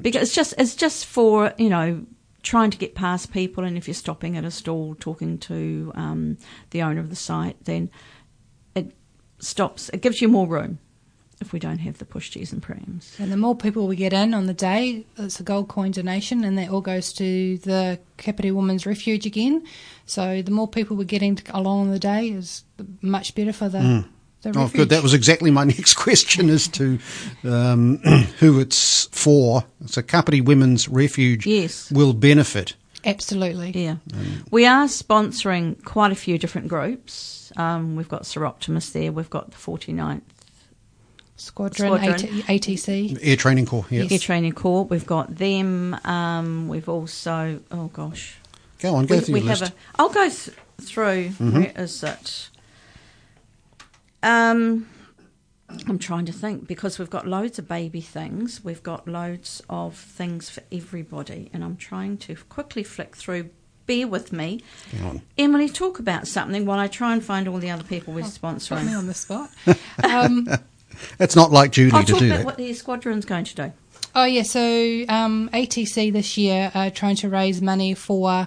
because 0.00 0.22
it's 0.22 0.34
just 0.34 0.54
it's 0.56 0.74
just 0.74 1.04
for 1.04 1.52
you 1.58 1.68
know 1.68 2.06
trying 2.42 2.70
to 2.70 2.78
get 2.78 2.94
past 2.94 3.30
people, 3.32 3.62
and 3.64 3.76
if 3.76 3.86
you're 3.86 3.94
stopping 3.94 4.36
at 4.38 4.44
a 4.44 4.50
stall 4.50 4.94
talking 4.98 5.38
to 5.38 5.92
um, 5.94 6.38
the 6.70 6.82
owner 6.82 7.00
of 7.00 7.10
the 7.10 7.16
site, 7.16 7.62
then 7.64 7.90
it 8.74 8.96
stops. 9.38 9.90
It 9.90 10.00
gives 10.00 10.22
you 10.22 10.28
more 10.28 10.46
room 10.46 10.78
if 11.42 11.52
we 11.52 11.58
don't 11.58 11.78
have 11.78 11.98
the 11.98 12.06
pushchairs 12.06 12.52
and 12.52 12.62
prams. 12.62 13.14
And 13.18 13.30
the 13.30 13.36
more 13.36 13.54
people 13.54 13.86
we 13.86 13.96
get 13.96 14.14
in 14.14 14.32
on 14.32 14.46
the 14.46 14.54
day, 14.54 15.04
it's 15.18 15.38
a 15.38 15.42
gold 15.42 15.68
coin 15.68 15.90
donation, 15.90 16.42
and 16.44 16.56
that 16.56 16.70
all 16.70 16.80
goes 16.80 17.12
to 17.14 17.58
the 17.58 17.98
Kapiti 18.16 18.50
Women's 18.50 18.86
Refuge 18.86 19.26
again. 19.26 19.62
So 20.06 20.40
the 20.40 20.50
more 20.50 20.66
people 20.68 20.96
we're 20.96 21.04
getting 21.04 21.38
along 21.52 21.80
on 21.82 21.90
the 21.90 21.98
day 21.98 22.28
is 22.30 22.64
much 23.02 23.34
better 23.34 23.52
for 23.52 23.68
the, 23.68 24.04
the 24.40 24.48
Oh, 24.50 24.62
refuge. 24.62 24.72
good. 24.72 24.88
That 24.88 25.02
was 25.02 25.12
exactly 25.14 25.50
my 25.50 25.64
next 25.78 25.94
question 25.94 26.48
as 26.48 26.66
to 26.68 26.98
um, 27.44 27.98
who 28.38 28.58
it's 28.60 29.04
for. 29.12 29.64
So 29.86 30.00
Kapiti 30.02 30.40
Women's 30.40 30.88
Refuge 30.88 31.46
Yes. 31.46 31.90
will 31.92 32.12
benefit. 32.14 32.74
Absolutely. 33.04 33.70
Yeah. 33.84 33.96
We 34.52 34.64
are 34.64 34.86
sponsoring 34.86 35.82
quite 35.84 36.12
a 36.12 36.14
few 36.14 36.38
different 36.38 36.68
groups. 36.68 37.52
Um, 37.56 37.96
we've 37.96 38.08
got 38.08 38.22
Soroptimist 38.22 38.92
there. 38.92 39.10
We've 39.10 39.28
got 39.28 39.50
the 39.50 39.56
49th 39.56 40.20
Squadron, 41.42 41.88
Squadron. 41.98 42.38
AT, 42.40 42.44
ATC. 42.46 43.18
Air 43.20 43.36
Training 43.36 43.66
Corps, 43.66 43.86
yeah. 43.90 44.06
Air 44.10 44.18
Training 44.18 44.52
Corps. 44.52 44.84
We've 44.84 45.06
got 45.06 45.36
them. 45.36 45.94
Um, 46.04 46.68
we've 46.68 46.88
also, 46.88 47.60
oh 47.70 47.88
gosh. 47.88 48.36
Go 48.80 48.94
on, 48.94 49.06
go 49.06 49.16
We, 49.16 49.20
through 49.20 49.34
we 49.34 49.40
your 49.40 49.48
have 49.50 49.60
list. 49.60 49.72
a, 49.72 49.76
I'll 50.00 50.08
go 50.08 50.28
th- 50.28 50.56
through. 50.80 51.28
Where 51.30 51.72
is 51.76 52.02
it? 52.02 52.48
Um, 54.22 54.88
I'm 55.88 55.98
trying 55.98 56.26
to 56.26 56.32
think 56.32 56.66
because 56.66 56.98
we've 56.98 57.10
got 57.10 57.26
loads 57.26 57.58
of 57.58 57.66
baby 57.68 58.00
things. 58.00 58.62
We've 58.64 58.82
got 58.82 59.08
loads 59.08 59.62
of 59.70 59.96
things 59.96 60.50
for 60.50 60.62
everybody, 60.70 61.50
and 61.52 61.64
I'm 61.64 61.76
trying 61.76 62.18
to 62.18 62.36
quickly 62.48 62.82
flick 62.82 63.16
through. 63.16 63.50
Bear 63.84 64.06
with 64.06 64.32
me. 64.32 64.60
Hang 64.92 65.04
on. 65.06 65.22
Emily, 65.36 65.68
talk 65.68 65.98
about 65.98 66.28
something 66.28 66.66
while 66.66 66.78
I 66.78 66.86
try 66.86 67.12
and 67.12 67.22
find 67.22 67.48
all 67.48 67.58
the 67.58 67.70
other 67.70 67.82
people 67.82 68.14
we're 68.14 68.20
sponsoring. 68.22 68.68
Put 68.78 68.84
me 68.84 68.92
sponsoring. 68.92 68.98
on 68.98 69.06
the 69.08 69.14
spot. 69.14 69.50
um, 70.04 70.48
It's 71.18 71.36
not 71.36 71.50
like 71.50 71.72
Julie 71.72 71.92
I'll 71.92 72.04
to 72.04 72.12
talk 72.12 72.20
do 72.20 72.26
about 72.26 72.36
that. 72.38 72.46
what 72.46 72.56
the 72.56 72.72
squadron's 72.74 73.24
going 73.24 73.44
to 73.44 73.54
do. 73.54 73.72
Oh 74.14 74.24
yeah, 74.24 74.42
so 74.42 74.60
um, 75.08 75.48
ATC 75.52 76.12
this 76.12 76.36
year 76.36 76.70
are 76.74 76.90
trying 76.90 77.16
to 77.16 77.28
raise 77.28 77.62
money 77.62 77.94
for 77.94 78.46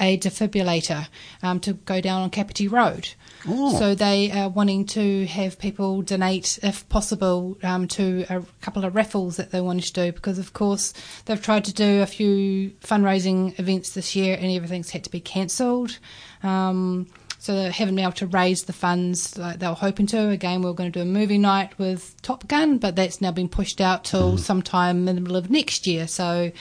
a 0.00 0.18
defibrillator 0.18 1.06
um, 1.42 1.60
to 1.60 1.74
go 1.74 2.00
down 2.00 2.22
on 2.22 2.30
Kapiti 2.30 2.66
Road. 2.66 3.10
Oh. 3.46 3.76
So 3.78 3.94
they 3.94 4.30
are 4.30 4.48
wanting 4.48 4.86
to 4.86 5.26
have 5.26 5.58
people 5.58 6.02
donate, 6.02 6.58
if 6.62 6.88
possible, 6.88 7.58
um, 7.62 7.88
to 7.88 8.24
a 8.30 8.42
couple 8.60 8.84
of 8.84 8.94
raffles 8.94 9.36
that 9.36 9.50
they 9.50 9.60
wanted 9.60 9.84
to 9.84 9.92
do 9.92 10.12
because, 10.12 10.38
of 10.38 10.52
course, 10.52 10.94
they've 11.26 11.42
tried 11.42 11.64
to 11.64 11.74
do 11.74 12.02
a 12.02 12.06
few 12.06 12.70
fundraising 12.80 13.58
events 13.58 13.90
this 13.90 14.14
year 14.16 14.36
and 14.40 14.50
everything's 14.50 14.90
had 14.90 15.04
to 15.04 15.10
be 15.10 15.20
cancelled. 15.20 15.98
Um, 16.42 17.08
so 17.42 17.56
they 17.56 17.72
haven't 17.72 17.96
been 17.96 18.04
able 18.04 18.12
to 18.12 18.28
raise 18.28 18.62
the 18.62 18.72
funds 18.72 19.36
like 19.36 19.58
they 19.58 19.66
were 19.66 19.74
hoping 19.74 20.06
to. 20.06 20.28
Again, 20.28 20.62
we 20.62 20.68
were 20.68 20.74
going 20.74 20.92
to 20.92 20.96
do 20.96 21.02
a 21.02 21.04
movie 21.04 21.38
night 21.38 21.76
with 21.76 22.14
Top 22.22 22.46
Gun, 22.46 22.78
but 22.78 22.94
that's 22.94 23.20
now 23.20 23.32
been 23.32 23.48
pushed 23.48 23.80
out 23.80 24.04
till 24.04 24.34
mm. 24.34 24.38
sometime 24.38 25.08
in 25.08 25.16
the 25.16 25.20
middle 25.20 25.36
of 25.36 25.50
next 25.50 25.88
year. 25.88 26.06
So 26.06 26.52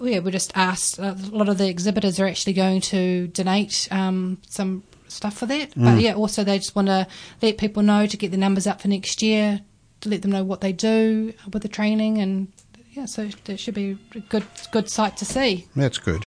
yeah, 0.00 0.20
we 0.20 0.30
just 0.30 0.52
asked. 0.56 0.98
Uh, 0.98 1.14
a 1.30 1.36
lot 1.36 1.50
of 1.50 1.58
the 1.58 1.68
exhibitors 1.68 2.18
are 2.18 2.26
actually 2.26 2.54
going 2.54 2.80
to 2.80 3.28
donate 3.28 3.86
um, 3.90 4.38
some 4.48 4.84
stuff 5.08 5.36
for 5.36 5.44
that. 5.44 5.74
But 5.76 5.98
mm. 5.98 6.00
yeah, 6.00 6.14
also 6.14 6.44
they 6.44 6.56
just 6.56 6.74
want 6.74 6.88
to 6.88 7.06
let 7.42 7.58
people 7.58 7.82
know 7.82 8.06
to 8.06 8.16
get 8.16 8.30
the 8.30 8.38
numbers 8.38 8.66
up 8.66 8.80
for 8.80 8.88
next 8.88 9.20
year, 9.20 9.60
to 10.00 10.08
let 10.08 10.22
them 10.22 10.30
know 10.30 10.44
what 10.44 10.62
they 10.62 10.72
do 10.72 11.34
with 11.52 11.60
the 11.60 11.68
training, 11.68 12.16
and 12.16 12.50
yeah, 12.92 13.04
so 13.04 13.28
it 13.48 13.60
should 13.60 13.74
be 13.74 13.98
a 14.14 14.20
good 14.20 14.46
good 14.72 14.88
sight 14.88 15.18
to 15.18 15.26
see. 15.26 15.68
That's 15.76 15.98
good. 15.98 16.24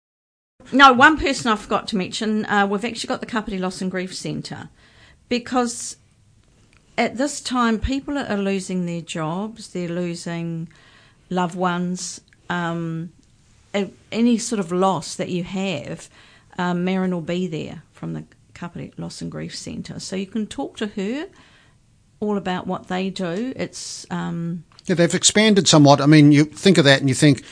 No, 0.72 0.92
one 0.92 1.18
person 1.18 1.52
I 1.52 1.56
forgot 1.56 1.86
to 1.88 1.96
mention. 1.96 2.46
Uh, 2.46 2.66
we've 2.66 2.84
actually 2.84 3.08
got 3.08 3.20
the 3.20 3.26
Kapiti 3.26 3.58
Loss 3.58 3.82
and 3.82 3.90
Grief 3.90 4.14
Centre 4.14 4.70
because 5.28 5.96
at 6.96 7.18
this 7.18 7.40
time 7.40 7.78
people 7.78 8.16
are 8.18 8.38
losing 8.38 8.86
their 8.86 9.02
jobs, 9.02 9.68
they're 9.68 9.88
losing 9.88 10.68
loved 11.28 11.54
ones. 11.54 12.20
Um, 12.48 13.12
any 14.10 14.36
sort 14.38 14.60
of 14.60 14.70
loss 14.70 15.14
that 15.14 15.30
you 15.30 15.44
have, 15.44 16.10
um, 16.58 16.84
Marin 16.84 17.12
will 17.12 17.22
be 17.22 17.46
there 17.46 17.82
from 17.92 18.12
the 18.12 18.24
Kapiti 18.54 18.92
Loss 18.98 19.22
and 19.22 19.30
Grief 19.30 19.56
Centre, 19.56 19.98
so 19.98 20.16
you 20.16 20.26
can 20.26 20.46
talk 20.46 20.76
to 20.78 20.88
her 20.88 21.26
all 22.20 22.36
about 22.36 22.66
what 22.66 22.88
they 22.88 23.10
do. 23.10 23.52
It's 23.56 24.06
um, 24.10 24.64
Yeah, 24.86 24.94
they've 24.94 25.14
expanded 25.14 25.66
somewhat. 25.66 26.00
I 26.00 26.06
mean, 26.06 26.32
you 26.32 26.44
think 26.44 26.78
of 26.78 26.84
that 26.84 27.00
and 27.00 27.08
you 27.08 27.14
think 27.14 27.44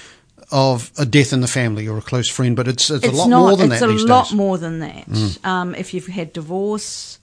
of 0.51 0.91
a 0.99 1.07
death 1.07 1.33
in 1.33 1.41
the 1.41 1.49
family 1.49 1.87
or 1.87 1.99
a 1.99 2.03
close 2.03 2.29
friend, 2.29 2.57
but 2.57 2.67
it's, 2.67 2.91
it's, 2.91 3.07
a 3.07 3.11
lot 3.11 3.29
not, 3.29 3.39
more 3.41 3.57
than 3.57 3.73
it's 3.73 3.81
that 3.81 3.91
It's 3.91 4.03
a 4.03 4.07
lot 4.07 4.29
days. 4.29 4.35
more 4.35 4.59
than 4.59 4.81
that. 4.81 5.39
Um, 5.45 5.75
if 5.75 5.95
you've 5.95 6.09
had 6.09 6.33
divorce, 6.33 7.19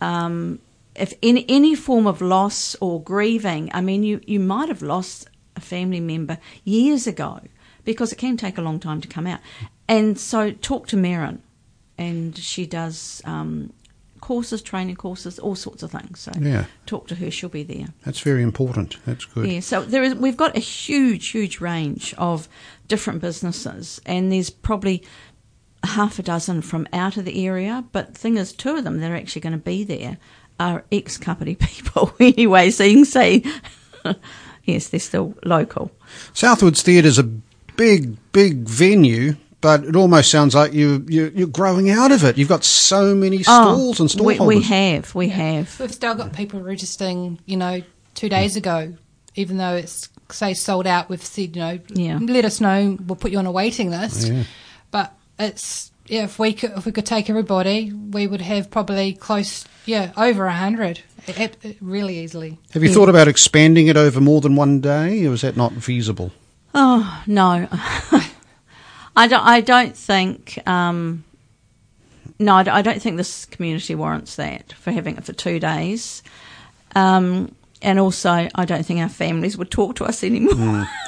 um, 0.00 0.58
if 0.94 1.14
in 1.22 1.38
any 1.48 1.74
form 1.74 2.06
of 2.06 2.20
loss 2.20 2.76
or 2.80 3.00
grieving, 3.02 3.70
I 3.72 3.80
mean, 3.80 4.02
you, 4.02 4.20
you 4.26 4.40
might 4.40 4.68
have 4.68 4.82
lost 4.82 5.28
a 5.54 5.60
family 5.60 6.00
member 6.00 6.38
years 6.64 7.06
ago 7.06 7.40
because 7.84 8.12
it 8.12 8.16
can 8.16 8.36
take 8.36 8.58
a 8.58 8.62
long 8.62 8.80
time 8.80 9.00
to 9.00 9.08
come 9.08 9.26
out. 9.26 9.40
And 9.88 10.18
so 10.18 10.50
talk 10.50 10.88
to 10.88 10.96
Marin, 10.96 11.42
and 11.96 12.36
she 12.36 12.66
does 12.66 13.22
um, 13.24 13.72
courses, 14.26 14.60
training 14.60 14.96
courses, 14.96 15.38
all 15.38 15.54
sorts 15.54 15.82
of 15.84 15.92
things. 15.92 16.18
So 16.18 16.32
Yeah. 16.40 16.64
talk 16.84 17.06
to 17.08 17.14
her; 17.14 17.30
she'll 17.30 17.48
be 17.48 17.62
there. 17.62 17.86
That's 18.04 18.18
very 18.20 18.42
important. 18.42 18.96
That's 19.06 19.24
good. 19.24 19.48
Yeah, 19.48 19.60
so 19.60 19.82
there 19.82 20.02
is. 20.02 20.14
We've 20.16 20.36
got 20.36 20.56
a 20.56 20.60
huge, 20.60 21.28
huge 21.28 21.60
range 21.60 22.12
of 22.18 22.48
different 22.88 23.20
businesses, 23.20 24.00
and 24.04 24.32
there's 24.32 24.50
probably 24.50 25.04
half 25.84 26.18
a 26.18 26.22
dozen 26.22 26.60
from 26.62 26.88
out 26.92 27.16
of 27.16 27.24
the 27.24 27.46
area. 27.46 27.84
But 27.92 28.14
the 28.14 28.18
thing 28.18 28.36
is, 28.36 28.52
two 28.52 28.74
of 28.76 28.82
them 28.82 28.98
that 29.00 29.10
are 29.12 29.16
actually 29.16 29.42
going 29.42 29.52
to 29.60 29.70
be 29.72 29.84
there 29.84 30.18
are 30.58 30.84
ex 30.90 31.16
company 31.18 31.54
people 31.68 32.12
anyway. 32.18 32.70
So 32.70 32.82
you 32.82 32.94
can 32.96 33.04
say, 33.04 33.44
yes, 34.64 34.88
they're 34.88 34.98
still 34.98 35.34
local. 35.44 35.92
Southwards 36.32 36.82
Theatre's 36.82 37.18
a 37.18 37.30
big, 37.76 38.16
big 38.32 38.64
venue, 38.68 39.36
but 39.66 39.84
it 39.84 39.96
almost 39.96 40.30
sounds 40.30 40.54
like 40.54 40.72
you, 40.74 41.04
you, 41.08 41.32
you're 41.34 41.48
growing 41.48 41.90
out 41.90 42.12
of 42.12 42.22
it. 42.22 42.38
You've 42.38 42.48
got 42.48 42.62
so 42.62 43.16
many 43.16 43.38
oh, 43.38 43.42
stalls 43.42 43.98
and 43.98 44.08
stall 44.08 44.30
Oh, 44.40 44.46
we, 44.46 44.58
we 44.58 44.62
have, 44.62 45.12
we 45.12 45.28
have. 45.30 45.80
We've 45.80 45.92
still 45.92 46.14
got 46.14 46.32
people 46.32 46.60
registering, 46.60 47.40
you 47.46 47.56
know, 47.56 47.82
two 48.14 48.28
days 48.28 48.54
ago, 48.54 48.94
even 49.34 49.56
though 49.56 49.74
it's 49.74 50.08
say 50.30 50.54
sold 50.54 50.86
out. 50.86 51.10
We've 51.10 51.20
said, 51.20 51.56
you 51.56 51.62
know, 51.62 51.80
Yeah. 51.88 52.20
let 52.22 52.44
us 52.44 52.60
know. 52.60 52.96
We'll 53.04 53.16
put 53.16 53.32
you 53.32 53.38
on 53.38 53.46
a 53.46 53.50
waiting 53.50 53.90
list. 53.90 54.28
Yeah. 54.28 54.44
But 54.92 55.12
it's 55.36 55.90
yeah, 56.06 56.22
if 56.22 56.38
we 56.38 56.52
could 56.52 56.70
if 56.76 56.86
we 56.86 56.92
could 56.92 57.06
take 57.06 57.28
everybody, 57.28 57.92
we 57.92 58.28
would 58.28 58.42
have 58.42 58.70
probably 58.70 59.14
close 59.14 59.64
yeah 59.84 60.12
over 60.16 60.46
a 60.46 60.52
hundred, 60.52 61.00
it, 61.26 61.56
it, 61.60 61.76
really 61.80 62.20
easily. 62.20 62.60
Have 62.70 62.84
you 62.84 62.94
thought 62.94 63.08
about 63.08 63.26
expanding 63.26 63.88
it 63.88 63.96
over 63.96 64.20
more 64.20 64.40
than 64.40 64.54
one 64.54 64.80
day, 64.80 65.26
or 65.26 65.32
is 65.32 65.40
that 65.40 65.56
not 65.56 65.72
feasible? 65.82 66.30
Oh 66.72 67.20
no, 67.26 67.66
I 69.16 69.26
don't. 69.28 69.44
I 69.44 69.60
don't 69.60 69.96
think. 69.96 70.58
Um, 70.68 71.24
no, 72.38 72.54
I 72.56 72.82
don't- 72.82 73.00
think 73.00 73.16
this 73.16 73.46
community 73.46 73.94
warrants 73.94 74.36
that 74.36 74.72
for 74.74 74.90
having 74.92 75.16
it 75.16 75.24
for 75.24 75.32
two 75.32 75.58
days. 75.58 76.22
Um, 76.94 77.54
and 77.82 77.98
also, 77.98 78.48
I 78.54 78.64
don't 78.66 78.84
think 78.84 79.00
our 79.00 79.08
families 79.08 79.56
would 79.56 79.70
talk 79.70 79.96
to 79.96 80.04
us 80.04 80.22
anymore. 80.22 80.88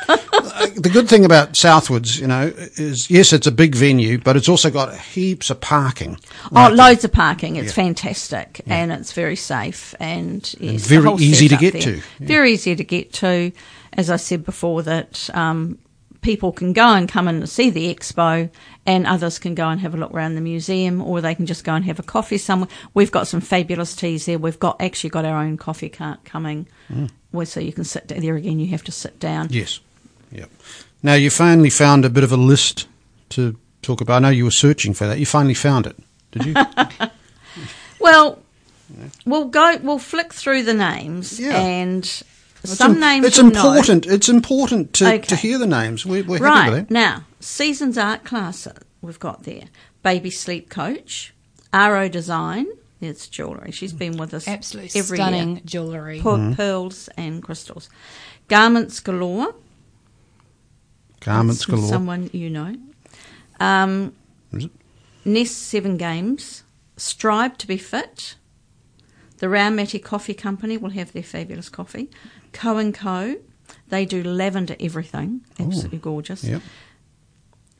The 0.75 0.91
good 0.91 1.09
thing 1.09 1.25
about 1.25 1.57
Southwards, 1.57 2.19
you 2.21 2.27
know, 2.27 2.53
is 2.77 3.11
yes, 3.11 3.33
it's 3.33 3.47
a 3.47 3.53
big 3.53 3.75
venue, 3.75 4.19
but 4.19 4.37
it's 4.37 4.49
also 4.49 4.71
got 4.71 4.97
heaps 4.97 5.50
of 5.50 5.61
parking. 5.61 6.19
Oh, 6.55 6.69
loads 6.73 7.05
of 7.05 7.12
parking. 7.12 7.57
It's 7.57 7.69
Yeah. 7.77 7.85
fantastic 7.85 8.61
and 8.67 8.93
it's 8.93 9.12
very 9.12 9.35
safe 9.37 9.95
and 10.00 10.43
yes, 10.61 10.87
the 10.87 11.00
very 11.00 11.15
easy 11.17 11.49
to 11.49 11.57
get 11.57 11.73
there. 11.75 11.83
to, 11.83 11.95
yeah. 11.97 12.03
Very 12.21 12.53
easy 12.53 12.75
to 12.77 12.85
get 12.85 13.12
to. 13.15 13.50
As 13.95 14.11
I 14.11 14.17
said 14.17 14.45
before, 14.45 14.83
that 14.85 15.29
um, 15.35 15.79
people 16.21 16.53
can 16.53 16.73
go 16.73 16.87
and 16.95 17.09
come 17.09 17.29
and 17.29 17.49
see 17.49 17.71
the 17.71 17.95
expo, 17.95 18.51
and 18.87 19.07
others 19.07 19.39
can 19.39 19.55
go 19.55 19.69
and 19.69 19.81
have 19.81 19.95
a 19.95 19.97
look 19.97 20.13
around 20.13 20.35
the 20.35 20.41
museum, 20.41 21.01
or 21.01 21.21
they 21.21 21.35
can 21.35 21.47
just 21.47 21.65
go 21.65 21.75
and 21.75 21.85
have 21.85 21.99
a 21.99 22.03
coffee 22.03 22.39
somewhere. 22.39 22.69
We've 22.95 23.11
got 23.13 23.27
some 23.29 23.41
fabulous 23.41 23.95
teas 23.95 24.27
there. 24.27 24.39
We've 24.39 24.59
got 24.59 24.81
actually 24.81 25.11
got 25.11 25.25
our 25.25 25.37
own 25.39 25.57
coffee 25.57 25.89
cart 25.89 26.25
coming, 26.25 26.67
Mm. 26.93 27.11
where 27.31 27.47
so 27.47 27.61
you 27.61 27.73
can 27.73 27.85
sit 27.85 28.09
there 28.09 28.35
again. 28.37 28.59
You 28.59 28.69
have 28.69 28.85
to 28.85 28.93
sit 28.93 29.19
down. 29.21 29.49
Yes. 29.51 29.81
Yep. 30.33 30.51
Now 31.03 31.15
you 31.15 31.31
finally 31.31 31.71
found 31.71 32.05
a 32.05 32.11
bit 32.11 32.25
of 32.25 32.33
a 32.33 32.37
list 32.37 32.87
to 33.31 33.57
talk 33.83 34.01
about. 34.01 34.17
I 34.17 34.19
know 34.21 34.29
you 34.31 34.45
were 34.45 34.51
searching 34.51 34.95
for 34.95 35.07
that. 35.07 35.19
You 35.19 35.27
finally 35.27 35.55
found 35.55 35.87
it, 35.87 35.97
did 36.33 36.45
you? 36.47 36.55
Well, 38.01 38.39
we'll 39.27 39.47
go. 39.47 39.77
We'll 39.83 39.99
flick 39.99 40.33
through 40.33 40.63
the 40.63 40.75
names, 40.75 41.39
Yeah. 41.41 41.59
and 41.59 42.23
It's 42.62 42.77
some 42.77 42.95
im- 42.95 43.00
names 43.00 43.27
It's 43.27 43.37
you'll 43.38 43.50
know. 43.50 43.61
important. 43.61 44.07
It's 44.07 44.29
important 44.29 44.93
to, 44.95 45.07
Okay. 45.07 45.19
to 45.21 45.37
hear 45.37 45.59
the 45.59 45.67
names. 45.67 46.05
We're, 46.05 46.25
we're 46.25 46.38
happy 46.38 46.45
Right 46.45 46.71
with 46.71 46.88
that. 46.88 46.91
now, 46.95 47.25
Seasons 47.41 47.97
Art 47.97 48.25
Class 48.25 48.67
uh, 48.67 48.73
we've 49.00 49.21
got 49.21 49.45
there. 49.45 49.65
Baby 50.03 50.31
Sleep 50.31 50.69
Coach, 50.71 51.35
RO 51.73 52.09
Design. 52.09 52.67
It's 53.00 53.29
jewellery. 53.29 53.71
She's 53.71 53.93
been 53.93 54.17
with 54.17 54.35
us 54.35 54.49
Absolutely 54.49 54.99
every 54.99 55.19
stunning 55.19 55.50
year. 55.57 55.61
jewellery. 55.65 56.21
Pe- 56.21 56.55
Pearls 56.57 57.09
and 57.17 57.41
crystals. 57.43 57.88
Garments 58.49 58.99
galore. 58.99 59.55
Garments 61.21 61.61
That's 61.61 61.71
galore. 61.71 61.88
Someone 61.88 62.31
you 62.33 62.50
know. 62.50 62.75
Um, 63.61 64.15
Is 64.53 64.65
it? 64.67 64.71
Nest 65.25 65.57
Seven 65.59 65.97
Games. 65.97 66.62
Strive 66.97 67.57
to 67.59 67.67
be 67.67 67.77
fit. 67.77 68.35
The 69.38 69.47
Raumati 69.47 70.03
Coffee 70.03 70.35
Company 70.35 70.77
will 70.77 70.91
have 70.91 71.12
their 71.12 71.23
fabulous 71.23 71.69
coffee. 71.69 72.11
Co 72.52 72.76
and 72.78 72.95
Co. 72.95 73.37
They 73.88 74.05
do 74.05 74.23
lavender 74.23 74.76
everything. 74.81 75.43
Absolutely 75.59 75.99
gorgeous. 75.99 76.45
Yep. 76.45 76.62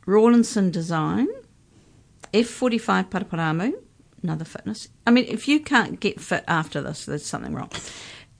Rawlinson 0.07 0.71
Design, 0.71 1.29
F45 2.33 3.09
Paraparaumu, 3.11 3.75
another 4.23 4.45
fitness. 4.45 4.89
I 5.07 5.11
mean, 5.11 5.27
if 5.29 5.47
you 5.49 5.61
can't 5.61 6.01
get 6.01 6.21
fit 6.21 6.45
after 6.49 6.81
this, 6.81 7.05
there's 7.05 7.27
something 7.27 7.53
wrong. 7.55 7.71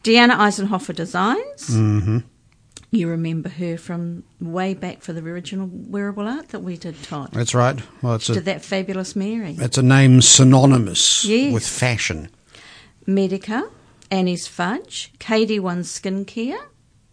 Deanna 0.03 0.37
Eisenhofer 0.37 0.95
Designs. 0.95 1.69
Mm-hmm. 1.69 2.19
You 2.91 3.09
remember 3.09 3.51
her 3.51 3.77
from 3.77 4.25
way 4.41 4.73
back 4.73 5.03
for 5.03 5.13
the 5.13 5.21
original 5.21 5.69
wearable 5.71 6.27
art 6.27 6.49
that 6.51 6.61
we 6.61 6.79
did, 6.79 7.03
Todd. 7.03 7.31
That's 7.33 7.55
right. 7.55 7.79
Well, 8.01 8.15
it's 8.15 8.29
Did 8.29 8.39
a, 8.39 8.41
that 8.43 8.65
fabulous 8.65 9.15
Mary. 9.15 9.57
it's 9.59 9.77
a 9.77 9.83
name 9.83 10.23
synonymous 10.23 11.23
Yes. 11.27 11.53
with 11.53 11.67
fashion. 11.69 12.31
Medica, 13.07 13.69
Annie's 14.11 14.47
Fudge, 14.47 15.13
KD1 15.19 15.81
Skincare. 15.85 16.61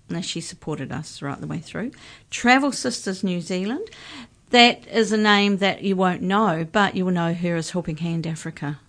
Now, 0.09 0.21
she 0.21 0.39
supported 0.41 0.91
us 0.91 1.21
right 1.21 1.39
the 1.39 1.47
way 1.47 1.59
through. 1.59 1.91
Travel 2.29 2.71
Sisters 2.71 3.23
New 3.23 3.41
Zealand. 3.41 3.89
That 4.51 4.87
is 4.87 5.11
a 5.11 5.17
name 5.17 5.57
that 5.57 5.81
you 5.81 5.95
won't 5.95 6.21
know, 6.21 6.65
but 6.71 6.95
you 6.95 7.05
will 7.05 7.11
know 7.11 7.33
her 7.33 7.55
as 7.55 7.71
Helping 7.71 7.97
Hand 7.97 8.27
Africa 8.27 8.79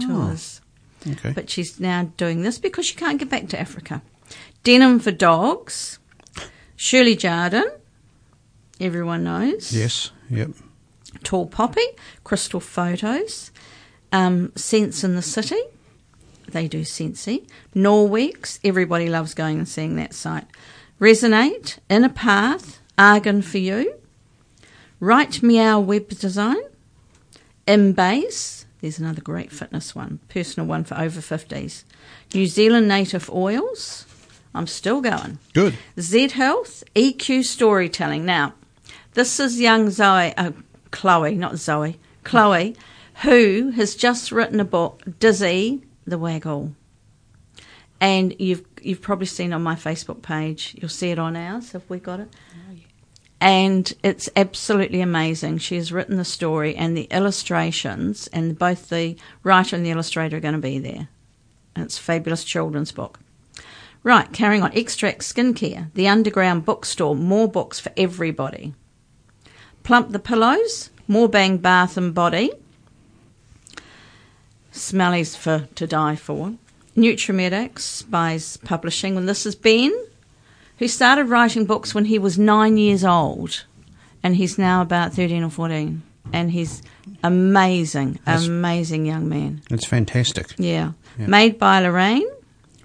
tours. 0.00 0.60
Okay. 1.06 1.32
but 1.32 1.50
she's 1.50 1.78
now 1.78 2.10
doing 2.16 2.42
this 2.42 2.58
because 2.58 2.86
she 2.86 2.94
can't 2.94 3.18
get 3.18 3.28
back 3.28 3.48
to 3.48 3.60
Africa. 3.60 4.00
Denim 4.62 4.98
for 4.98 5.10
Dogs, 5.10 5.98
Shirley 6.76 7.14
Jardin, 7.14 7.70
everyone 8.80 9.24
knows. 9.24 9.72
Yes. 9.76 10.10
Yep. 10.30 10.52
Tall 11.22 11.46
Poppy, 11.46 11.84
Crystal 12.24 12.60
Photos, 12.60 13.50
um, 14.12 14.52
Sense 14.56 15.04
in 15.04 15.14
the 15.14 15.22
City. 15.22 15.60
They 16.54 16.68
do 16.68 16.84
Sensi. 16.84 17.48
Norwex, 17.74 18.60
everybody 18.62 19.08
loves 19.08 19.34
going 19.34 19.58
and 19.58 19.68
seeing 19.68 19.96
that 19.96 20.14
site. 20.14 20.46
Resonate, 21.00 21.78
Inner 21.90 22.08
Path, 22.08 22.78
Argon 22.96 23.42
for 23.42 23.58
You. 23.58 23.94
Right 25.00 25.42
Meow 25.42 25.80
Web 25.80 26.10
Design. 26.10 26.62
Embase, 27.66 28.66
there's 28.80 29.00
another 29.00 29.20
great 29.20 29.50
fitness 29.50 29.96
one, 29.96 30.20
personal 30.28 30.68
one 30.68 30.84
for 30.84 30.96
over 30.96 31.20
50s. 31.20 31.82
New 32.32 32.46
Zealand 32.46 32.86
Native 32.86 33.28
Oils. 33.30 34.06
I'm 34.54 34.68
still 34.68 35.00
going. 35.00 35.40
Good. 35.54 35.76
Z 35.98 36.28
Health, 36.28 36.84
EQ 36.94 37.46
Storytelling. 37.46 38.24
Now, 38.24 38.54
this 39.14 39.40
is 39.40 39.60
young 39.60 39.90
Zoe, 39.90 40.32
uh, 40.36 40.52
Chloe, 40.92 41.34
not 41.34 41.56
Zoe, 41.56 41.98
Chloe, 42.22 42.76
who 43.22 43.72
has 43.74 43.96
just 43.96 44.30
written 44.30 44.60
a 44.60 44.64
book, 44.64 45.02
Dizzy 45.18 45.82
the 46.06 46.18
Waggle. 46.18 46.72
And 48.00 48.34
you've 48.38 48.64
you've 48.82 49.00
probably 49.00 49.26
seen 49.26 49.52
on 49.52 49.62
my 49.62 49.74
Facebook 49.74 50.22
page. 50.22 50.74
You'll 50.78 50.88
see 50.88 51.10
it 51.10 51.18
on 51.18 51.36
ours. 51.36 51.72
Have 51.72 51.88
we 51.88 51.98
got 51.98 52.20
it? 52.20 52.28
And 53.40 53.92
it's 54.02 54.30
absolutely 54.36 55.02
amazing. 55.02 55.58
She 55.58 55.76
has 55.76 55.92
written 55.92 56.16
the 56.16 56.24
story 56.24 56.74
and 56.74 56.96
the 56.96 57.08
illustrations, 57.10 58.26
and 58.28 58.58
both 58.58 58.88
the 58.88 59.16
writer 59.42 59.76
and 59.76 59.84
the 59.84 59.90
illustrator 59.90 60.38
are 60.38 60.40
going 60.40 60.54
to 60.54 60.60
be 60.60 60.78
there. 60.78 61.08
And 61.76 61.84
it's 61.84 61.98
a 61.98 62.02
fabulous 62.02 62.44
children's 62.44 62.92
book. 62.92 63.20
Right, 64.02 64.32
carrying 64.32 64.62
on. 64.62 64.72
Extract 64.72 65.20
Skincare, 65.20 65.92
the 65.94 66.08
underground 66.08 66.64
bookstore, 66.64 67.16
more 67.16 67.48
books 67.48 67.80
for 67.80 67.92
everybody. 67.96 68.74
Plump 69.82 70.12
the 70.12 70.18
Pillows, 70.18 70.90
more 71.06 71.28
bang 71.28 71.58
bath 71.58 71.98
and 71.98 72.14
body. 72.14 72.50
Smellies 74.74 75.36
for 75.36 75.68
to 75.76 75.86
die 75.86 76.16
for. 76.16 76.54
Nutrimedics, 76.96 77.80
Spies 77.80 78.56
Publishing. 78.58 79.16
And 79.16 79.28
this 79.28 79.46
is 79.46 79.54
Ben, 79.54 79.92
who 80.78 80.88
started 80.88 81.24
writing 81.26 81.64
books 81.64 81.94
when 81.94 82.06
he 82.06 82.18
was 82.18 82.38
nine 82.38 82.76
years 82.76 83.04
old. 83.04 83.64
And 84.22 84.36
he's 84.36 84.58
now 84.58 84.82
about 84.82 85.12
13 85.14 85.42
or 85.44 85.50
14. 85.50 86.02
And 86.32 86.50
he's 86.50 86.82
amazing, 87.22 88.18
That's- 88.24 88.46
amazing 88.46 89.06
young 89.06 89.28
man. 89.28 89.62
It's 89.70 89.86
fantastic. 89.86 90.54
Yeah. 90.58 90.92
Yeah. 91.18 91.26
Made 91.26 91.58
by 91.58 91.80
Lorraine, 91.80 92.26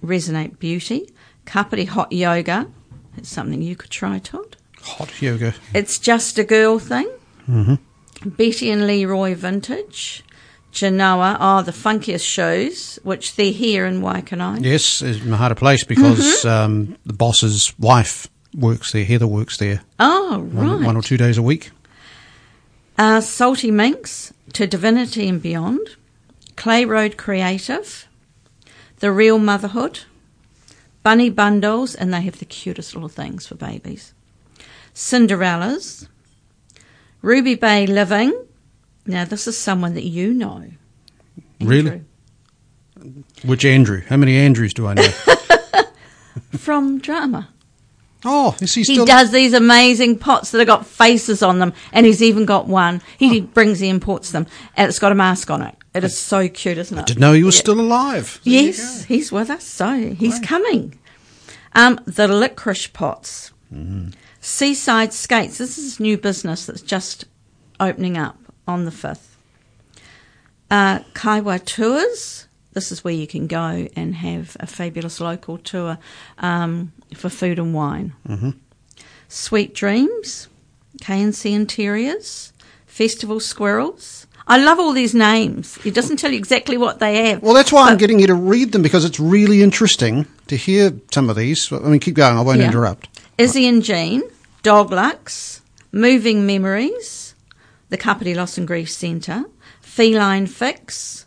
Resonate 0.03 0.59
Beauty, 0.59 1.09
Kapiti 1.45 1.85
Hot 1.85 2.11
Yoga. 2.11 2.67
It's 3.17 3.29
something 3.29 3.61
you 3.61 3.75
could 3.75 3.89
try, 3.89 4.19
Todd. 4.19 4.57
Hot 4.81 5.21
yoga. 5.21 5.53
It's 5.73 5.99
just 5.99 6.37
a 6.37 6.43
girl 6.43 6.79
thing. 6.79 7.09
Mm-hmm. 7.49 8.29
Betty 8.29 8.69
and 8.69 8.85
Leroy 8.87 9.35
Vintage. 9.35 10.23
Genoa 10.71 11.35
are 11.39 11.63
the 11.63 11.71
funkiest 11.71 12.25
shows, 12.25 12.99
which 13.03 13.35
they're 13.35 13.51
here 13.51 13.85
in 13.85 14.01
Waikanae. 14.01 14.63
Yes, 14.63 15.01
it's 15.01 15.19
Mahara 15.19 15.55
Place 15.57 15.83
because 15.83 16.19
Mm-hmm. 16.43 16.47
um, 16.47 16.97
the 17.05 17.13
boss's 17.13 17.73
wife 17.79 18.27
works 18.55 18.91
there. 18.91 19.03
Heather 19.05 19.27
works 19.27 19.57
there 19.57 19.81
Oh, 19.99 20.39
one, 20.51 20.77
right. 20.77 20.85
one 20.85 20.95
or 20.95 21.01
two 21.01 21.17
days 21.17 21.37
a 21.37 21.41
week. 21.41 21.71
Uh, 22.97 23.21
Salty 23.21 23.71
Minx 23.71 24.33
to 24.53 24.67
Divinity 24.67 25.27
and 25.27 25.41
Beyond. 25.41 25.95
Clay 26.55 26.85
Road 26.85 27.17
Creative. 27.17 28.07
The 28.99 29.11
Real 29.11 29.39
Motherhood. 29.39 30.01
Bunny 31.01 31.29
Bundles, 31.29 31.95
and 31.95 32.13
they 32.13 32.21
have 32.21 32.39
the 32.39 32.45
cutest 32.45 32.93
little 32.93 33.09
things 33.09 33.47
for 33.47 33.55
babies. 33.55 34.13
Cinderella's. 34.93 36.07
Ruby 37.21 37.55
Bay 37.55 37.87
Living. 37.87 38.33
Now, 39.05 39.25
this 39.25 39.47
is 39.47 39.57
someone 39.57 39.93
that 39.95 40.03
you 40.05 40.33
know. 40.33 40.65
Really? 41.61 42.01
Which 43.43 43.65
Andrew? 43.65 44.01
How 44.07 44.17
many 44.17 44.35
Andrews 44.37 44.73
do 44.73 44.87
I 44.87 44.93
know? 44.93 45.07
From 46.57 46.99
drama. 46.99 47.49
oh, 48.25 48.55
is 48.61 48.73
he 48.75 48.83
He 48.83 49.05
does 49.05 49.31
these 49.31 49.53
amazing 49.53 50.19
pots 50.19 50.51
that 50.51 50.59
have 50.59 50.67
got 50.67 50.85
faces 50.85 51.41
on 51.41 51.59
them, 51.59 51.73
and 51.91 52.05
he's 52.05 52.21
even 52.21 52.45
got 52.45 52.67
one. 52.67 53.01
He 53.17 53.41
brings, 53.41 53.79
he 53.79 53.89
imports 53.89 54.31
them, 54.31 54.45
and 54.75 54.89
it's 54.89 54.99
got 54.99 55.11
a 55.11 55.15
mask 55.15 55.49
on 55.49 55.61
it. 55.61 55.75
It 55.93 56.03
is 56.03 56.17
so 56.17 56.47
cute, 56.47 56.77
isn't 56.77 56.97
it? 56.97 57.01
I 57.01 57.05
didn't 57.05 57.19
know 57.21 57.33
he 57.33 57.43
was 57.43 57.55
Yeah. 57.55 57.61
still 57.61 57.79
alive. 57.79 58.39
There 58.43 58.53
Yes, 58.53 59.05
he's 59.05 59.31
with 59.31 59.49
us, 59.49 59.63
so 59.63 60.13
he's 60.13 60.39
coming. 60.39 60.99
Um, 61.73 61.99
the 62.05 62.27
licorice 62.27 62.87
pots, 62.87 63.51
seaside 64.41 65.13
skates. 65.13 65.57
This 65.57 65.77
is 65.77 65.99
new 65.99 66.17
business 66.17 66.65
that's 66.65 66.81
just 66.81 67.25
opening 67.79 68.17
up 68.17 68.38
on 68.69 68.85
the 68.85 68.91
fifth. 68.91 69.35
Uh, 70.71 70.99
Kaiwa 71.13 71.63
tours. 71.65 72.47
This 72.73 72.91
is 72.91 73.03
where 73.03 73.13
you 73.13 73.27
can 73.27 73.47
go 73.47 73.87
and 73.95 74.15
have 74.15 74.55
a 74.59 74.67
fabulous 74.67 75.19
local 75.19 75.57
tour 75.57 75.97
um, 76.37 76.91
for 77.15 77.29
food 77.29 77.57
and 77.59 77.73
wine. 77.73 78.13
Sweet 79.27 79.73
Dreams, 79.73 80.47
KNC 81.01 81.51
Interiors, 81.51 82.53
Festival 82.85 83.39
Squirrels. 83.39 84.27
I 84.47 84.57
love 84.57 84.79
all 84.79 84.93
these 84.93 85.13
names. 85.13 85.77
It 85.85 85.93
doesn't 85.93 86.17
tell 86.17 86.31
you 86.31 86.37
exactly 86.37 86.77
what 86.77 86.99
they 86.99 87.27
have. 87.29 87.41
Well, 87.43 87.53
that's 87.53 87.71
why 87.71 87.89
I'm 87.89 87.97
getting 87.97 88.19
you 88.19 88.27
to 88.27 88.33
read 88.35 88.71
them 88.71 88.81
because 88.81 89.05
it's 89.05 89.19
really 89.19 89.61
interesting 89.61 90.25
to 90.47 90.55
hear 90.55 90.91
some 91.11 91.29
of 91.29 91.35
these. 91.35 91.71
I 91.71 91.77
mean, 91.79 91.99
keep 91.99 92.15
going. 92.15 92.37
I 92.37 92.41
won't 92.41 92.59
Yeah. 92.59 92.67
interrupt. 92.67 93.09
Izzy 93.37 93.67
and 93.67 93.83
Jean, 93.83 94.23
Dog 94.63 94.91
Lux, 94.91 95.61
Moving 95.91 96.45
Memories, 96.47 97.18
the 97.89 97.97
Kapiti 97.97 98.33
Loss 98.35 98.57
and 98.57 98.67
Grief 98.67 98.89
Centre, 98.89 99.45
Feline 99.81 100.47
Fix. 100.47 101.25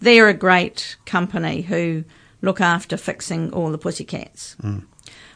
They're 0.00 0.28
a 0.28 0.34
great 0.34 0.96
company 1.06 1.62
who 1.62 2.04
look 2.40 2.60
after 2.60 2.96
fixing 2.96 3.52
all 3.52 3.70
the 3.70 3.78
pussycats. 3.78 4.56
Mm. 4.62 4.84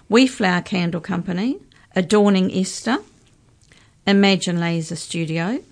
We 0.08 0.26
Flower 0.26 0.62
Candle 0.62 1.00
Company, 1.00 1.58
Adorning 1.96 2.52
Esther, 2.52 2.98
Imagine 4.06 4.60
Laser 4.60 4.96
Studio, 4.96 5.62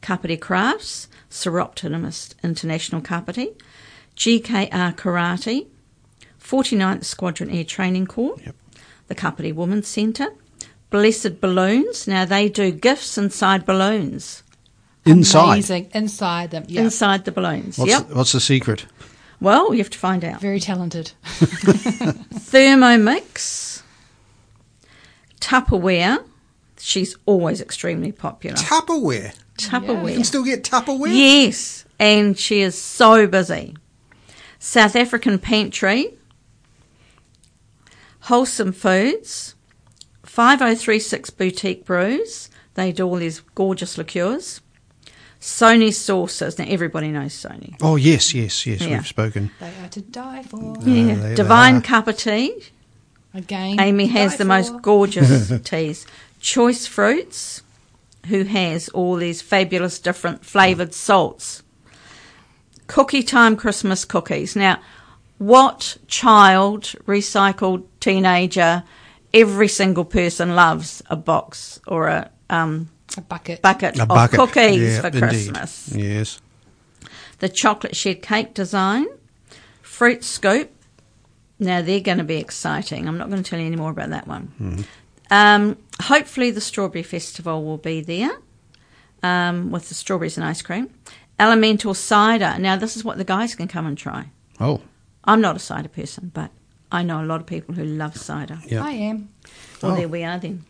Kapiti 0.00 0.36
Crafts, 0.36 1.08
Soroptimist 1.30 2.34
International 2.42 3.00
Kapiti, 3.00 3.50
GKR 4.16 4.94
Karate, 4.96 5.66
49th 6.42 7.04
Squadron 7.04 7.50
Air 7.50 7.64
Training 7.64 8.06
Corps, 8.06 8.36
Yep. 8.44 8.54
the 9.08 9.14
Kapiti 9.14 9.52
Women's 9.52 9.88
Centre, 9.88 10.28
Blessed 10.90 11.40
Balloons. 11.40 12.06
Now 12.06 12.24
they 12.24 12.48
do 12.48 12.70
gifts 12.72 13.16
inside 13.16 13.64
balloons. 13.64 14.42
Inside. 15.06 15.52
Amazing. 15.52 15.90
Inside 15.94 16.50
them. 16.50 16.64
Yeah. 16.68 16.82
Inside 16.82 17.24
the 17.24 17.32
balloons. 17.32 17.78
What's, 17.78 17.90
yep. 17.90 18.10
what's 18.10 18.32
the 18.32 18.40
secret? 18.40 18.86
Well, 19.40 19.72
you 19.72 19.78
have 19.78 19.90
to 19.90 19.98
find 19.98 20.24
out. 20.24 20.40
Very 20.40 20.60
talented. 20.60 21.12
Thermomix, 22.50 23.82
Tupperware. 25.40 26.22
She's 26.78 27.16
always 27.26 27.60
extremely 27.60 28.12
popular. 28.12 28.56
Tupperware. 28.56 29.34
Tupperware. 29.56 30.10
You 30.10 30.16
can 30.16 30.24
still 30.24 30.44
get 30.44 30.64
Tupperware. 30.64 31.14
Yes, 31.14 31.86
and 31.98 32.38
she 32.38 32.60
is 32.60 32.80
so 32.80 33.26
busy. 33.26 33.76
South 34.58 34.94
African 34.94 35.38
Pantry, 35.38 36.18
Wholesome 38.20 38.72
Foods, 38.72 39.54
5036 40.30 41.30
Boutique 41.30 41.84
Brews. 41.84 42.50
They 42.74 42.92
do 42.92 43.04
all 43.04 43.16
these 43.16 43.40
gorgeous 43.56 43.98
liqueurs. 43.98 44.60
Sony 45.40 45.92
Sauces. 45.92 46.56
Now, 46.56 46.66
everybody 46.68 47.08
knows 47.08 47.32
Sony. 47.32 47.74
Oh 47.82 47.96
yes, 47.96 48.32
yes, 48.32 48.64
yes. 48.64 48.80
Yeah. 48.80 48.98
We've 48.98 49.06
spoken. 49.08 49.50
They 49.58 49.72
are 49.82 49.88
to 49.88 50.00
die 50.00 50.44
for. 50.44 50.56
Uh, 50.78 50.80
yeah. 50.84 51.14
they- 51.16 51.28
they 51.30 51.34
Divine 51.34 51.76
are. 51.76 51.80
Cup 51.80 52.06
of 52.06 52.16
Tea. 52.16 52.54
Again. 53.34 53.80
Amy 53.80 54.06
has 54.06 54.32
die 54.32 54.36
the 54.38 54.44
most 54.44 54.80
gorgeous 54.82 55.50
teas. 55.64 56.06
Choice 56.40 56.86
Fruits, 56.86 57.62
who 58.26 58.44
has 58.44 58.88
all 58.90 59.16
these 59.16 59.42
fabulous 59.42 59.98
different 59.98 60.44
flavoured 60.44 60.94
salts. 60.94 61.64
Cookie 62.86 63.24
Time 63.24 63.56
Christmas 63.56 64.04
cookies. 64.04 64.54
Now, 64.54 64.80
what 65.38 65.96
child, 66.06 66.82
recycled 67.06 67.84
teenager, 67.98 68.84
every 69.34 69.68
single 69.68 70.04
person 70.04 70.54
loves 70.54 71.02
a 71.10 71.16
box 71.16 71.80
or 71.86 72.08
a 72.08 72.30
um, 72.48 72.88
a 73.16 73.20
bucket. 73.20 73.60
bucket, 73.62 73.98
A 73.98 74.06
bucket. 74.06 74.38
of 74.38 74.52
cookies 74.52 74.80
Yeah, 74.80 75.00
for 75.00 75.06
indeed. 75.08 75.20
Christmas. 75.20 75.92
Yes. 75.94 76.40
The 77.38 77.48
chocolate 77.48 77.96
shed 77.96 78.22
cake 78.22 78.54
design, 78.54 79.06
fruit 79.82 80.22
scoop. 80.24 80.70
Now 81.58 81.82
they're 81.82 82.00
going 82.00 82.18
to 82.18 82.24
be 82.24 82.36
exciting. 82.36 83.06
I'm 83.08 83.18
not 83.18 83.28
going 83.30 83.42
to 83.42 83.48
tell 83.48 83.58
you 83.58 83.66
any 83.66 83.76
more 83.76 83.90
about 83.90 84.10
that 84.10 84.26
one. 84.28 84.84
Um, 85.30 85.76
hopefully, 86.02 86.50
the 86.50 86.60
strawberry 86.60 87.02
festival 87.02 87.64
will 87.64 87.78
be 87.78 88.00
there 88.00 88.30
um, 89.22 89.70
with 89.70 89.88
the 89.88 89.94
strawberries 89.94 90.36
and 90.36 90.46
ice 90.46 90.62
cream. 90.62 90.90
Elemental 91.38 91.94
cider. 91.94 92.56
Now 92.58 92.76
this 92.76 92.96
is 92.96 93.04
what 93.04 93.16
the 93.18 93.24
guys 93.24 93.54
can 93.54 93.68
come 93.68 93.86
and 93.86 93.96
try. 93.96 94.26
Oh, 94.60 94.80
I'm 95.24 95.40
not 95.40 95.56
a 95.56 95.60
cider 95.60 95.88
person, 95.88 96.30
but 96.34 96.50
I 96.92 97.02
know 97.02 97.22
a 97.22 97.26
lot 97.26 97.40
of 97.40 97.46
people 97.46 97.74
who 97.74 97.84
love 97.84 98.16
cider. 98.16 98.58
yeah. 98.66 98.84
I 98.84 98.90
am. 98.92 99.28
Well, 99.82 99.92
Oh. 99.92 99.96
there 99.96 100.08
we 100.08 100.24
are 100.24 100.38
then. 100.38 100.64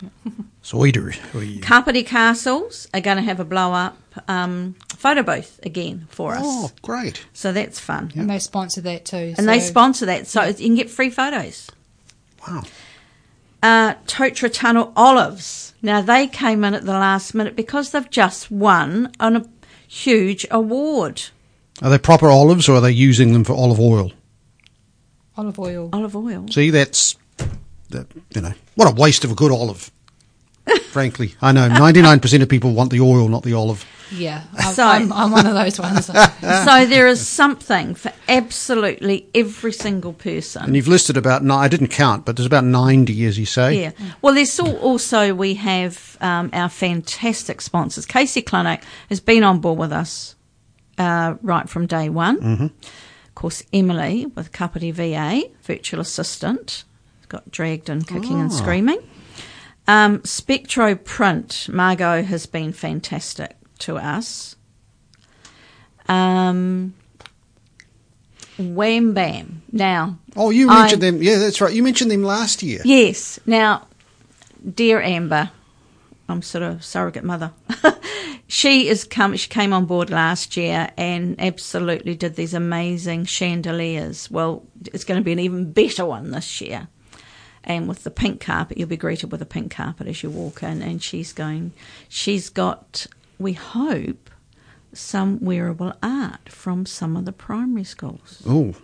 Cider. 0.63 1.13
Oi. 1.35 1.59
Kapiti 1.63 2.03
Castles 2.03 2.87
are 2.95 3.01
going 3.01 3.17
to 3.17 3.23
have 3.23 3.41
a 3.41 3.45
blow 3.45 3.73
up 3.73 3.97
um, 4.29 4.75
photo 4.97 5.23
booth 5.23 5.59
again 5.65 6.07
for 6.11 6.35
us. 6.35 6.43
Oh, 6.45 6.71
great. 6.83 7.25
So 7.33 7.53
that's 7.53 7.81
fun. 7.81 8.13
And 8.15 8.29
they 8.29 8.39
sponsor 8.39 8.81
that 8.83 9.05
too. 9.07 9.35
And 9.39 9.49
they 9.49 9.61
sponsor 9.61 10.07
that, 10.07 10.27
so 10.27 10.45
you 10.45 10.55
can 10.55 10.75
get 10.75 10.91
free 10.91 11.11
photos. 11.11 11.71
Wow. 12.47 12.63
Uh, 13.63 13.95
Totra 14.07 14.53
Tunnel 14.53 14.93
Olives. 14.97 15.75
Now, 15.83 16.01
they 16.03 16.27
came 16.27 16.63
in 16.65 16.75
at 16.75 16.85
the 16.85 16.93
last 16.93 17.35
minute 17.35 17.57
because 17.57 17.91
they've 17.91 18.09
just 18.11 18.51
won 18.51 19.13
on 19.19 19.37
a 19.37 19.45
huge 19.89 20.47
award. 20.51 21.23
Are 21.83 21.91
they 21.91 21.99
proper 21.99 22.29
olives 22.29 22.69
or 22.69 22.77
are 22.77 22.81
they 22.81 22.93
using 22.93 23.33
them 23.33 23.45
for 23.45 23.55
olive 23.55 23.81
oil? 23.81 24.13
Olive 25.41 25.59
oil. 25.59 25.89
Olive 25.93 26.15
oil. 26.17 26.47
See, 26.49 26.71
that's, 26.71 27.17
that, 27.91 28.07
you 28.35 28.41
know, 28.43 28.53
what 28.75 28.91
a 28.91 28.95
waste 28.95 29.25
of 29.25 29.33
a 29.33 29.35
good 29.35 29.51
olive. 29.51 29.91
Frankly, 30.91 31.35
I 31.41 31.53
know 31.53 31.69
99% 31.69 32.43
of 32.43 32.49
people 32.49 32.73
want 32.75 32.91
the 32.93 33.01
oil, 33.01 33.29
not 33.29 33.43
the 33.43 33.55
olive. 33.55 33.85
Yeah, 34.13 34.43
I'm, 34.59 34.75
So- 34.75 34.85
I'm, 34.87 35.13
I'm 35.13 35.31
one 35.31 35.47
of 35.47 35.55
those 35.55 35.81
ones. 35.81 36.07
so 36.41 36.87
there 36.87 37.07
is 37.07 37.27
something 37.27 37.95
for 37.95 38.13
absolutely 38.29 39.27
every 39.35 39.73
single 39.73 40.13
person. 40.13 40.65
And 40.65 40.77
you've 40.77 40.89
listed 40.89 41.17
about, 41.17 41.43
ni- 41.43 41.55
I 41.55 41.69
didn't 41.69 41.89
count, 41.89 42.25
but 42.27 42.37
there's 42.37 42.47
about 42.47 42.65
90, 42.65 43.25
as 43.25 43.39
you 43.39 43.47
say. 43.47 43.81
Yeah. 43.81 43.93
Well, 44.21 44.35
there's 44.35 44.59
also 44.61 45.33
we 45.35 45.55
have 45.55 46.19
um, 46.21 46.51
our 46.53 46.69
fantastic 46.69 47.61
sponsors. 47.61 48.05
Casey 48.05 48.43
Clinic 48.43 48.83
has 49.09 49.21
been 49.21 49.43
on 49.45 49.61
board 49.61 49.79
with 49.79 49.93
us 49.93 50.35
uh, 50.99 51.35
right 51.43 51.69
from 51.69 51.87
day 51.87 52.09
one. 52.11 52.41
Mm-hmm. 52.41 52.67
Of 53.41 53.43
course, 53.43 53.63
Emily 53.73 54.27
with 54.27 54.53
Kapiti 54.53 54.91
VA, 54.91 55.45
virtual 55.63 55.99
assistant, 55.99 56.85
got 57.31 57.51
dragged 57.51 57.89
in 57.89 58.03
kicking 58.03 58.39
and 58.39 58.53
Oh. 58.53 58.55
screaming. 58.55 58.99
Um, 59.89 60.23
Spectro 60.27 60.95
Print, 60.95 61.67
Margot 61.73 62.23
has 62.23 62.45
been 62.45 62.75
fantastic 62.75 63.57
to 63.79 63.97
us. 63.97 64.57
Um, 66.07 66.93
Wham 68.59 69.15
Bam. 69.15 69.63
Now, 69.73 70.19
Oh, 70.37 70.51
you 70.51 70.69
I- 70.69 70.81
mentioned 70.83 71.03
them. 71.03 71.23
Yeah, 71.23 71.39
that's 71.39 71.63
right. 71.63 71.73
You 71.73 71.83
mentioned 71.83 72.11
them 72.11 72.23
last 72.23 72.63
year. 72.63 72.83
Yes. 72.85 73.41
Now, 73.47 73.87
dear 74.75 75.01
Amber, 75.01 75.51
I'm 76.29 76.43
sort 76.43 76.63
of 76.63 76.85
surrogate 76.85 77.25
mother. 77.25 77.53
she 78.51 78.89
is 78.89 79.05
come. 79.05 79.37
She 79.37 79.49
came 79.49 79.73
on 79.73 79.87
board 79.87 80.11
last 80.11 80.57
year 80.57 80.91
and 80.97 81.41
absolutely 81.41 82.17
did 82.17 82.35
these 82.35 82.53
amazing 82.53 83.27
chandeliers. 83.27 84.29
Well, 84.29 84.65
it's 84.93 85.05
going 85.05 85.21
to 85.21 85.25
be 85.25 85.31
an 85.31 85.39
even 85.39 85.73
better 85.73 86.05
one 86.05 86.33
this 86.33 86.61
year. 86.61 86.89
And 87.63 87.87
with 87.89 88.03
the 88.03 88.11
pink 88.11 88.41
carpet, 88.41 88.77
you'll 88.77 88.89
be 88.89 88.97
greeted 88.97 89.31
with 89.31 89.41
a 89.41 89.47
pink 89.47 89.71
carpet 89.73 90.09
as 90.09 90.23
you 90.25 90.31
walk 90.31 90.65
in. 90.65 90.83
And 90.83 91.01
she's 91.01 91.33
going. 91.33 91.73
She's 92.09 92.49
got. 92.51 93.07
We 93.39 93.53
hope 93.53 94.29
some 94.93 95.39
wearable 95.41 95.93
art 96.03 96.49
from 96.49 96.87
some 96.87 97.17
of 97.17 97.25
the 97.27 97.33
primary 97.33 97.85
schools. 97.85 98.43
Oh, 98.45 98.75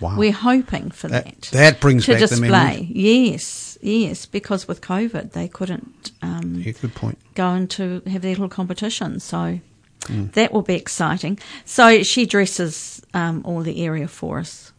wow. 0.00 0.16
We're 0.16 0.32
hoping 0.32 0.90
for 0.90 1.08
That- 1.08 1.24
that. 1.26 1.40
that 1.52 1.80
brings 1.80 2.06
to 2.06 2.12
back 2.12 2.20
the 2.22 2.26
display. 2.28 2.88
Yes, 2.90 3.75
yes, 3.86 4.26
because 4.26 4.66
with 4.68 4.80
COVID 4.80 5.32
they 5.32 5.48
couldn't 5.48 6.10
um, 6.22 6.62
yeah, 6.64 6.72
good 6.72 6.94
point. 6.94 7.18
go 7.34 7.52
into 7.52 8.02
have 8.06 8.22
their 8.22 8.32
little 8.32 8.48
competition, 8.48 9.20
so 9.20 9.60
Mm. 10.08 10.32
that 10.34 10.52
will 10.52 10.62
be 10.62 10.74
exciting. 10.74 11.36
So 11.64 12.04
she 12.04 12.26
dresses 12.26 13.02
um, 13.12 13.42
all 13.44 13.62
the 13.62 13.84
area 13.84 14.06
for 14.06 14.38
us. 14.38 14.72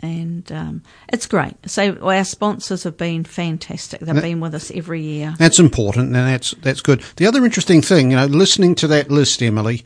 And 0.00 0.50
um, 0.52 0.82
it's 1.12 1.26
great. 1.26 1.54
So 1.66 1.96
our 2.00 2.24
sponsors 2.24 2.84
have 2.84 2.96
been 2.96 3.24
fantastic. 3.24 4.00
They've 4.00 4.14
That- 4.14 4.22
been 4.22 4.40
with 4.40 4.54
us 4.54 4.70
every 4.74 5.02
year. 5.02 5.34
That's 5.38 5.58
important, 5.58 6.06
and 6.16 6.26
that's 6.26 6.52
that's 6.62 6.80
good. 6.80 7.02
The 7.16 7.26
other 7.26 7.44
interesting 7.44 7.82
thing, 7.82 8.10
you 8.12 8.16
know, 8.16 8.26
listening 8.26 8.74
to 8.76 8.86
that 8.88 9.10
list, 9.10 9.42
Emily, 9.42 9.84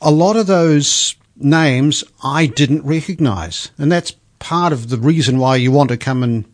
a 0.00 0.10
lot 0.10 0.36
of 0.36 0.46
those 0.46 1.14
names 1.36 2.04
I 2.22 2.46
didn't 2.46 2.84
recognise, 2.84 3.70
and 3.78 3.90
that's 3.92 4.12
part 4.38 4.72
of 4.72 4.88
the 4.90 4.98
reason 4.98 5.38
why 5.38 5.56
you 5.56 5.70
want 5.72 5.88
to 5.90 5.96
come 5.96 6.22
and 6.22 6.44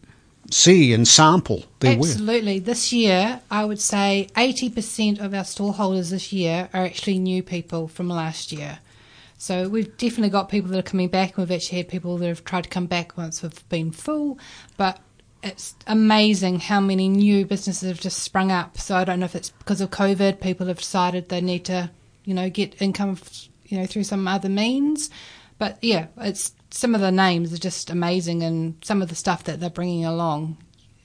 see 0.55 0.93
and 0.93 1.07
sample 1.07 1.64
their 1.81 1.99
work. 1.99 2.11
Absolutely. 2.11 2.61
This 2.61 2.93
year, 2.93 3.40
I 3.51 3.64
would 3.64 3.81
say 3.81 4.29
80% 4.37 5.19
of 5.19 5.35
our 5.35 5.43
stallholders 5.43 6.11
this 6.11 6.33
year 6.33 6.69
are 6.73 6.85
actually 6.85 7.19
new 7.19 7.43
people 7.43 7.88
from 7.88 8.09
last 8.09 8.53
year. 8.53 8.79
So 9.37 9.69
we've 9.69 9.95
definitely 9.97 10.31
got 10.31 10.49
people 10.49 10.71
that 10.71 10.79
are 10.79 10.83
coming 10.83 11.09
back. 11.09 11.37
We've 11.37 11.51
actually 11.51 11.79
had 11.79 11.88
people 11.88 12.17
that 12.19 12.29
have 12.29 12.45
tried 12.45 12.64
to 12.64 12.71
come 12.71 12.87
back 12.87 13.17
once 13.17 13.43
we've 13.43 13.69
been 13.69 13.90
full, 13.90 14.38
but 14.77 15.01
it's 15.43 15.75
amazing 15.87 16.61
how 16.61 16.81
many 16.81 17.09
new 17.09 17.45
businesses 17.45 17.88
have 17.88 18.01
just 18.01 18.21
sprung 18.21 18.51
up. 18.51 18.79
So 18.79 18.97
I 18.97 19.05
don't 19.05 19.21
know 19.21 19.27
if 19.27 19.35
it's 19.35 19.51
because 19.51 19.81
of 19.81 19.90
COVID, 19.90 20.40
people 20.40 20.69
have 20.69 20.79
decided 20.79 21.29
they 21.29 21.40
need 21.40 21.64
to, 21.67 21.90
you 22.25 22.33
know, 22.33 22.49
get 22.49 22.81
income, 22.81 23.19
you 23.67 23.79
know, 23.79 23.87
through 23.87 24.05
some 24.05 24.27
other 24.27 24.49
means. 24.49 25.11
But 25.59 25.79
yeah, 25.83 26.07
it's 26.17 26.53
some 26.75 26.95
of 26.95 27.01
the 27.01 27.13
names 27.13 27.53
are 27.53 27.59
just 27.59 27.89
amazing, 27.89 28.43
and 28.43 28.77
some 28.83 29.01
of 29.01 29.09
the 29.09 29.15
stuff 29.15 29.45
that 29.45 29.61
they're 29.61 29.71
bringing 29.71 30.05
along 30.05 30.57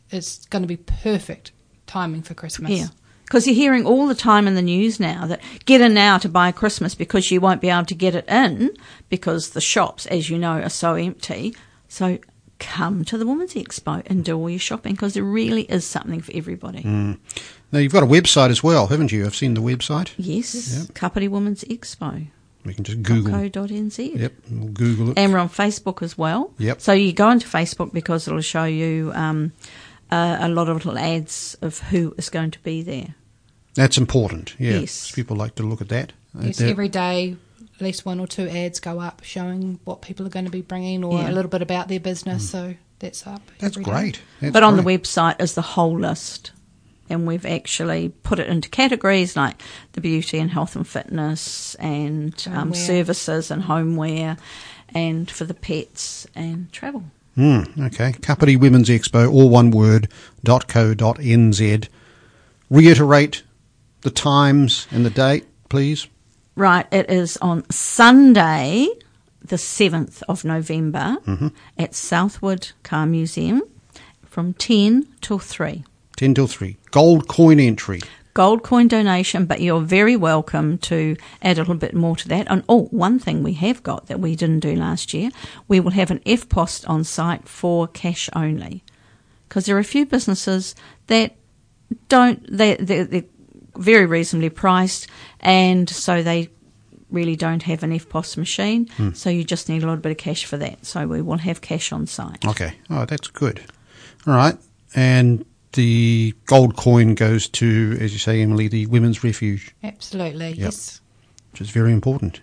is 0.10 0.48
going 0.50 0.64
to 0.64 0.68
be 0.68 0.78
perfect 0.78 1.52
timing 1.86 2.24
for 2.24 2.34
Christmas. 2.34 2.72
Yeah. 2.72 2.88
Because 3.24 3.46
you're 3.46 3.56
hearing 3.56 3.86
all 3.86 4.08
the 4.08 4.16
time 4.16 4.48
in 4.48 4.56
the 4.56 4.64
news 4.64 5.00
now 5.00 5.28
that 5.28 5.40
get 5.66 5.82
in 5.82 5.94
now 5.94 6.18
to 6.18 6.28
buy 6.28 6.52
Christmas 6.52 6.96
because 6.96 7.30
you 7.30 7.40
won't 7.40 7.62
be 7.62 7.70
able 7.70 7.86
to 7.86 7.94
get 7.94 8.16
it 8.16 8.28
in 8.28 8.72
because 9.10 9.52
the 9.52 9.62
shops, 9.62 10.08
as 10.08 10.32
you 10.32 10.40
know, 10.40 10.60
are 10.60 10.70
so 10.70 10.96
empty. 10.96 11.56
So 11.88 12.18
come 12.58 13.06
to 13.06 13.20
the 13.20 13.28
Women's 13.28 13.54
Expo 13.54 14.02
and 14.08 14.26
do 14.26 14.36
all 14.36 14.50
your 14.50 14.58
shopping 14.58 14.94
because 14.94 15.14
there 15.14 15.24
really 15.24 15.64
is 15.64 15.86
something 15.86 16.22
for 16.22 16.32
everybody. 16.34 16.82
Mm. 16.82 17.20
Now 17.72 17.78
you've 17.78 17.94
got 17.94 18.02
a 18.02 18.08
website 18.08 18.50
as 18.50 18.64
well, 18.64 18.88
haven't 18.88 19.12
you? 19.12 19.28
I've 19.28 19.36
seen 19.36 19.54
the 19.54 19.62
website. 19.62 20.16
Yes, 20.18 20.90
Kapiti 20.96 21.28
Women's 21.28 21.64
Expo. 21.66 22.26
We 22.70 22.76
can 22.76 22.84
just 22.84 23.02
Google. 23.02 23.32
.co.nz. 23.34 24.20
Yep, 24.20 24.34
we'll 24.52 24.70
Google 24.70 25.10
it. 25.10 25.18
And 25.18 25.34
we're 25.34 25.40
on 25.40 25.50
Facebook 25.50 26.04
as 26.04 26.16
well. 26.18 26.54
Yep. 26.60 26.80
So 26.82 26.94
you 26.94 27.12
go 27.14 27.32
into 27.32 27.48
Facebook 27.48 27.92
because 27.92 28.28
it'll 28.28 28.42
show 28.42 28.66
you 28.66 29.12
um, 29.16 29.54
uh, 30.12 30.38
a 30.40 30.48
lot 30.50 30.70
of 30.70 30.76
little 30.86 30.98
ads 31.00 31.58
of 31.64 31.80
who 31.80 32.14
is 32.20 32.30
going 32.30 32.52
to 32.52 32.60
be 32.60 32.84
there. 32.84 33.16
That's 33.74 33.98
important. 33.98 34.56
Yeah, 34.60 34.80
Yes. 34.82 35.12
people 35.12 35.36
like 35.36 35.56
to 35.56 35.64
look 35.64 35.82
at 35.82 35.90
that. 35.90 36.14
Yes, 36.40 36.62
every 36.62 36.90
day, 36.90 37.38
at 37.76 37.82
least 37.82 38.06
one 38.06 38.20
or 38.20 38.28
two 38.28 38.48
ads 38.48 38.80
go 38.80 39.00
up 39.00 39.24
showing 39.24 39.80
what 39.84 40.04
people 40.04 40.28
are 40.28 40.30
going 40.30 40.46
to 40.46 40.52
be 40.52 40.62
bringing 40.62 41.04
or 41.04 41.20
Yeah. 41.20 41.32
a 41.32 41.34
little 41.34 41.50
bit 41.50 41.64
about 41.64 41.88
their 41.88 42.00
business. 42.00 42.48
So 42.48 42.76
that's 43.00 43.26
up. 43.26 43.42
Mm. 43.42 43.58
that's 43.60 43.78
great. 43.78 44.22
That's 44.42 44.54
but 44.54 44.62
on 44.62 44.78
the 44.78 44.84
website 44.84 45.42
is 45.42 45.56
the 45.56 45.64
whole 45.64 45.98
list. 46.00 46.52
And 47.10 47.26
we've 47.26 47.46
actually 47.46 48.10
put 48.24 48.40
it 48.40 48.48
into 48.48 48.70
categories 48.70 49.36
like 49.36 49.62
the 49.94 50.02
beauty 50.02 50.38
and 50.38 50.52
health 50.52 50.76
and 50.76 50.88
fitness 50.88 51.76
and 51.76 52.34
um, 52.52 52.74
services 52.74 53.50
and 53.50 53.64
homeware 53.64 54.38
and 54.94 55.30
for 55.30 55.46
the 55.46 55.54
pets 55.54 56.28
and 56.36 56.72
travel. 56.72 57.04
Mm, 57.38 57.88
okay. 57.88 58.14
Kapiti 58.22 58.56
Women's 58.56 58.90
Expo, 58.90 59.32
all 59.32 59.50
one 59.50 59.72
word, 59.72 60.08
dot 60.44 60.68
co 60.68 60.94
dot 60.94 61.18
nz. 61.18 61.88
Reiterate 62.70 63.44
the 64.02 64.12
times 64.12 64.88
and 64.92 65.06
the 65.06 65.10
date, 65.10 65.46
please. 65.70 66.08
Right, 66.56 66.86
it 66.92 67.10
is 67.10 67.38
on 67.38 67.70
Sunday, 67.70 68.90
the 69.42 69.56
7th 69.56 70.22
of 70.28 70.44
November 70.44 71.18
at 71.78 71.96
Southward 71.96 72.72
Car 72.84 73.06
Museum 73.06 73.62
from 74.26 74.54
10 74.54 75.08
till 75.22 75.40
3. 75.40 75.86
10 76.20 76.34
till 76.34 76.48
3. 76.48 76.76
Gold 76.92 77.30
coin 77.30 77.62
entry. 77.62 78.02
gold 78.34 78.62
coin 78.62 78.90
donation, 78.90 79.46
but 79.46 79.62
you're 79.62 79.80
very 79.80 80.18
welcome 80.18 80.78
to 80.78 81.16
add 81.42 81.58
a 81.58 81.62
little 81.62 81.76
bit 81.76 81.94
more 81.96 82.18
to 82.18 82.28
that. 82.28 82.46
And 82.50 82.62
oh, 82.68 82.88
one 82.88 83.20
thing 83.20 83.42
we 83.42 83.54
have 83.54 83.82
got 83.84 84.08
that 84.08 84.20
we 84.20 84.36
didn't 84.36 84.60
do 84.60 84.76
last 84.76 85.14
year, 85.14 85.30
we 85.70 85.80
will 85.80 85.92
have 85.92 86.12
an 86.12 86.20
EFTPOS 86.26 86.90
on 86.90 87.06
site 87.06 87.48
for 87.48 87.88
cash 87.88 88.30
only. 88.36 88.84
Because 89.48 89.66
there 89.66 89.78
are 89.78 89.80
a 89.80 89.86
few 89.86 90.06
businesses 90.06 90.76
that 91.08 91.38
don't, 92.10 92.46
they, 92.52 92.76
they're, 92.76 93.06
they're 93.06 93.24
very 93.78 94.06
reasonably 94.06 94.50
priced, 94.50 95.08
and 95.40 95.90
so 95.90 96.22
they 96.22 96.50
really 97.10 97.38
don't 97.38 97.64
have 97.64 97.82
an 97.82 97.98
EFTPOS 97.98 98.36
machine, 98.36 98.88
hmm. 98.98 99.14
so 99.14 99.30
you 99.30 99.46
just 99.46 99.70
need 99.70 99.84
a 99.84 99.86
little 99.86 100.02
bit 100.02 100.12
of 100.12 100.18
cash 100.18 100.44
for 100.44 100.58
that. 100.58 100.86
So 100.86 101.08
we 101.08 101.22
will 101.22 101.38
have 101.38 101.62
cash 101.62 101.94
on 101.94 102.08
site. 102.08 102.46
Okay. 102.46 102.74
Oh, 102.90 103.06
that's 103.06 103.30
good. 103.30 103.62
All 104.28 104.34
right. 104.34 104.58
And 104.94 105.46
the 105.74 106.34
gold 106.46 106.76
coin 106.76 107.16
goes 107.16 107.48
to, 107.50 107.98
as 108.02 108.12
you 108.14 108.20
say, 108.20 108.42
Emily, 108.42 108.68
the 108.68 108.86
Women's 108.88 109.24
Refuge, 109.24 109.74
Absolutely. 109.84 110.52
Yes. 110.54 111.02
which 111.52 111.62
is 111.62 111.70
very 111.70 111.92
important. 111.94 112.42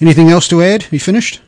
Anything 0.00 0.28
else 0.30 0.48
to 0.48 0.62
add? 0.62 0.86
You 0.90 0.98
finished? 0.98 1.40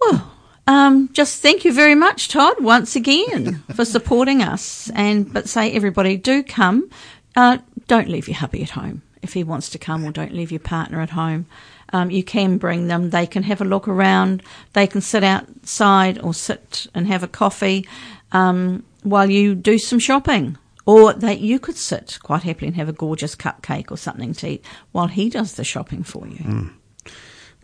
Well, 0.00 0.32
um, 0.66 1.10
just 1.12 1.40
thank 1.42 1.64
you 1.64 1.72
very 1.72 1.94
much, 1.94 2.28
Todd, 2.28 2.56
once 2.60 2.96
again 2.96 3.62
for 3.74 3.84
supporting 3.84 4.42
us. 4.42 4.90
And 4.94 5.32
but 5.32 5.48
say 5.48 5.72
everybody 5.72 6.16
do 6.16 6.42
come. 6.42 6.90
Uh, 7.36 7.58
don't 7.86 8.08
leave 8.08 8.26
your 8.28 8.36
hubby 8.38 8.62
at 8.62 8.70
home. 8.70 9.02
if 9.22 9.34
he 9.34 9.44
wants 9.44 9.68
to 9.70 9.78
come, 9.78 10.04
or 10.04 10.10
don't 10.12 10.32
leave 10.32 10.50
your 10.50 10.60
partner 10.60 11.00
at 11.00 11.10
home. 11.10 11.46
Um, 11.92 12.10
you 12.10 12.22
can 12.24 12.56
bring 12.58 12.86
them. 12.86 13.10
They 13.10 13.26
can 13.26 13.42
have 13.44 13.60
a 13.60 13.64
look 13.64 13.86
around. 13.88 14.42
They 14.72 14.86
can 14.86 15.00
sit 15.00 15.22
outside 15.24 16.18
or 16.20 16.32
sit 16.34 16.86
and 16.94 17.06
have 17.08 17.22
a 17.22 17.28
coffee 17.28 17.86
um, 18.32 18.84
while 19.02 19.30
you 19.30 19.54
do 19.54 19.78
some 19.78 19.98
shopping. 19.98 20.56
Or 20.86 21.12
that 21.12 21.40
you 21.40 21.60
could 21.60 21.76
sit 21.76 22.18
quite 22.22 22.42
happily 22.42 22.68
and 22.68 22.76
have 22.76 22.88
a 22.88 22.92
gorgeous 22.92 23.36
cupcake 23.36 23.90
or 23.92 23.96
something 23.96 24.32
to 24.34 24.48
eat 24.48 24.64
while 24.92 25.06
he 25.06 25.28
does 25.28 25.54
the 25.54 25.62
shopping 25.62 26.02
for 26.02 26.26
you. 26.26 26.38
Hmm. 26.38 26.68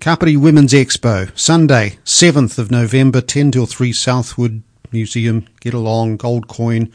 Kapiti 0.01 0.37
Women's 0.37 0.72
Expo, 0.72 1.37
Sunday, 1.37 1.99
7th 2.05 2.59
of 2.59 2.70
November, 2.70 3.20
10 3.20 3.51
till 3.51 3.66
3 3.66 3.92
Southward 3.92 4.62
Museum. 4.92 5.46
Get 5.61 5.75
along, 5.75 6.18
gold 6.18 6.49
coin. 6.49 6.92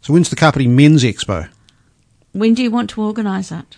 So 0.00 0.12
when's 0.12 0.30
the 0.30 0.36
Kapiti 0.36 0.68
Men's 0.68 1.02
Expo? 1.02 1.48
When 2.32 2.54
do 2.54 2.62
you 2.62 2.70
want 2.70 2.90
to 2.90 3.02
organise 3.02 3.50
it? 3.50 3.76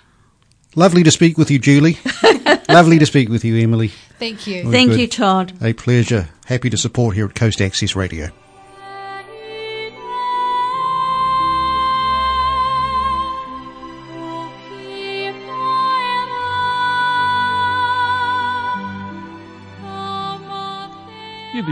Lovely 0.77 1.03
to 1.03 1.11
speak 1.11 1.39
with 1.39 1.51
you, 1.51 1.59
Julie. 1.59 1.99
Lovely 2.69 2.99
to 2.99 3.07
speak 3.07 3.31
with 3.31 3.45
you, 3.45 3.57
Emily. 3.57 3.89
Thank 4.19 4.47
you. 4.47 4.63
Very 4.63 4.73
Thank 4.73 4.91
good. 4.91 5.01
you, 5.01 5.09
Todd. 5.09 5.53
A 5.63 5.73
pleasure. 5.73 6.29
Happy 6.45 6.69
to 6.71 6.77
support 6.77 7.17
here 7.17 7.25
at 7.25 7.35
Coast 7.35 7.61
Access 7.61 7.97
Radio. 7.97 8.31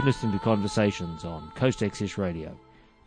Listening 0.07 0.31
to 0.31 0.39
Conversations 0.39 1.25
on 1.25 1.51
Coast 1.55 1.83
Access 1.83 2.17
Radio, 2.17 2.57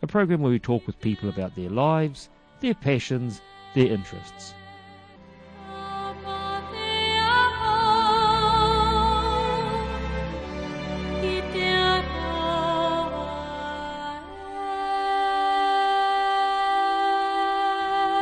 a 0.03 0.05
program 0.05 0.39
where 0.39 0.51
we 0.51 0.59
talk 0.59 0.85
with 0.85 1.01
people 1.01 1.29
about 1.29 1.55
their 1.55 1.71
lives, 1.71 2.29
their 2.59 2.75
passions, 2.75 3.41
their 3.73 3.87
interests. 3.87 4.53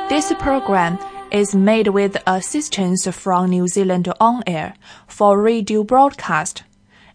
This 0.07 0.31
program 0.39 0.97
is 1.33 1.53
made 1.53 1.89
with 1.89 2.15
assistance 2.25 3.05
from 3.07 3.49
New 3.49 3.67
Zealand 3.67 4.07
On 4.21 4.41
Air 4.47 4.73
for 5.05 5.37
radio 5.37 5.83
broadcast 5.83 6.63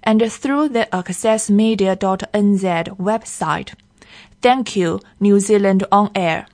and 0.04 0.32
through 0.32 0.68
the 0.68 0.86
accessmedia.nz 0.92 2.96
website. 2.98 3.74
Thank 4.40 4.76
you, 4.76 5.00
New 5.18 5.40
Zealand 5.40 5.84
On 5.90 6.10
Air. 6.14 6.46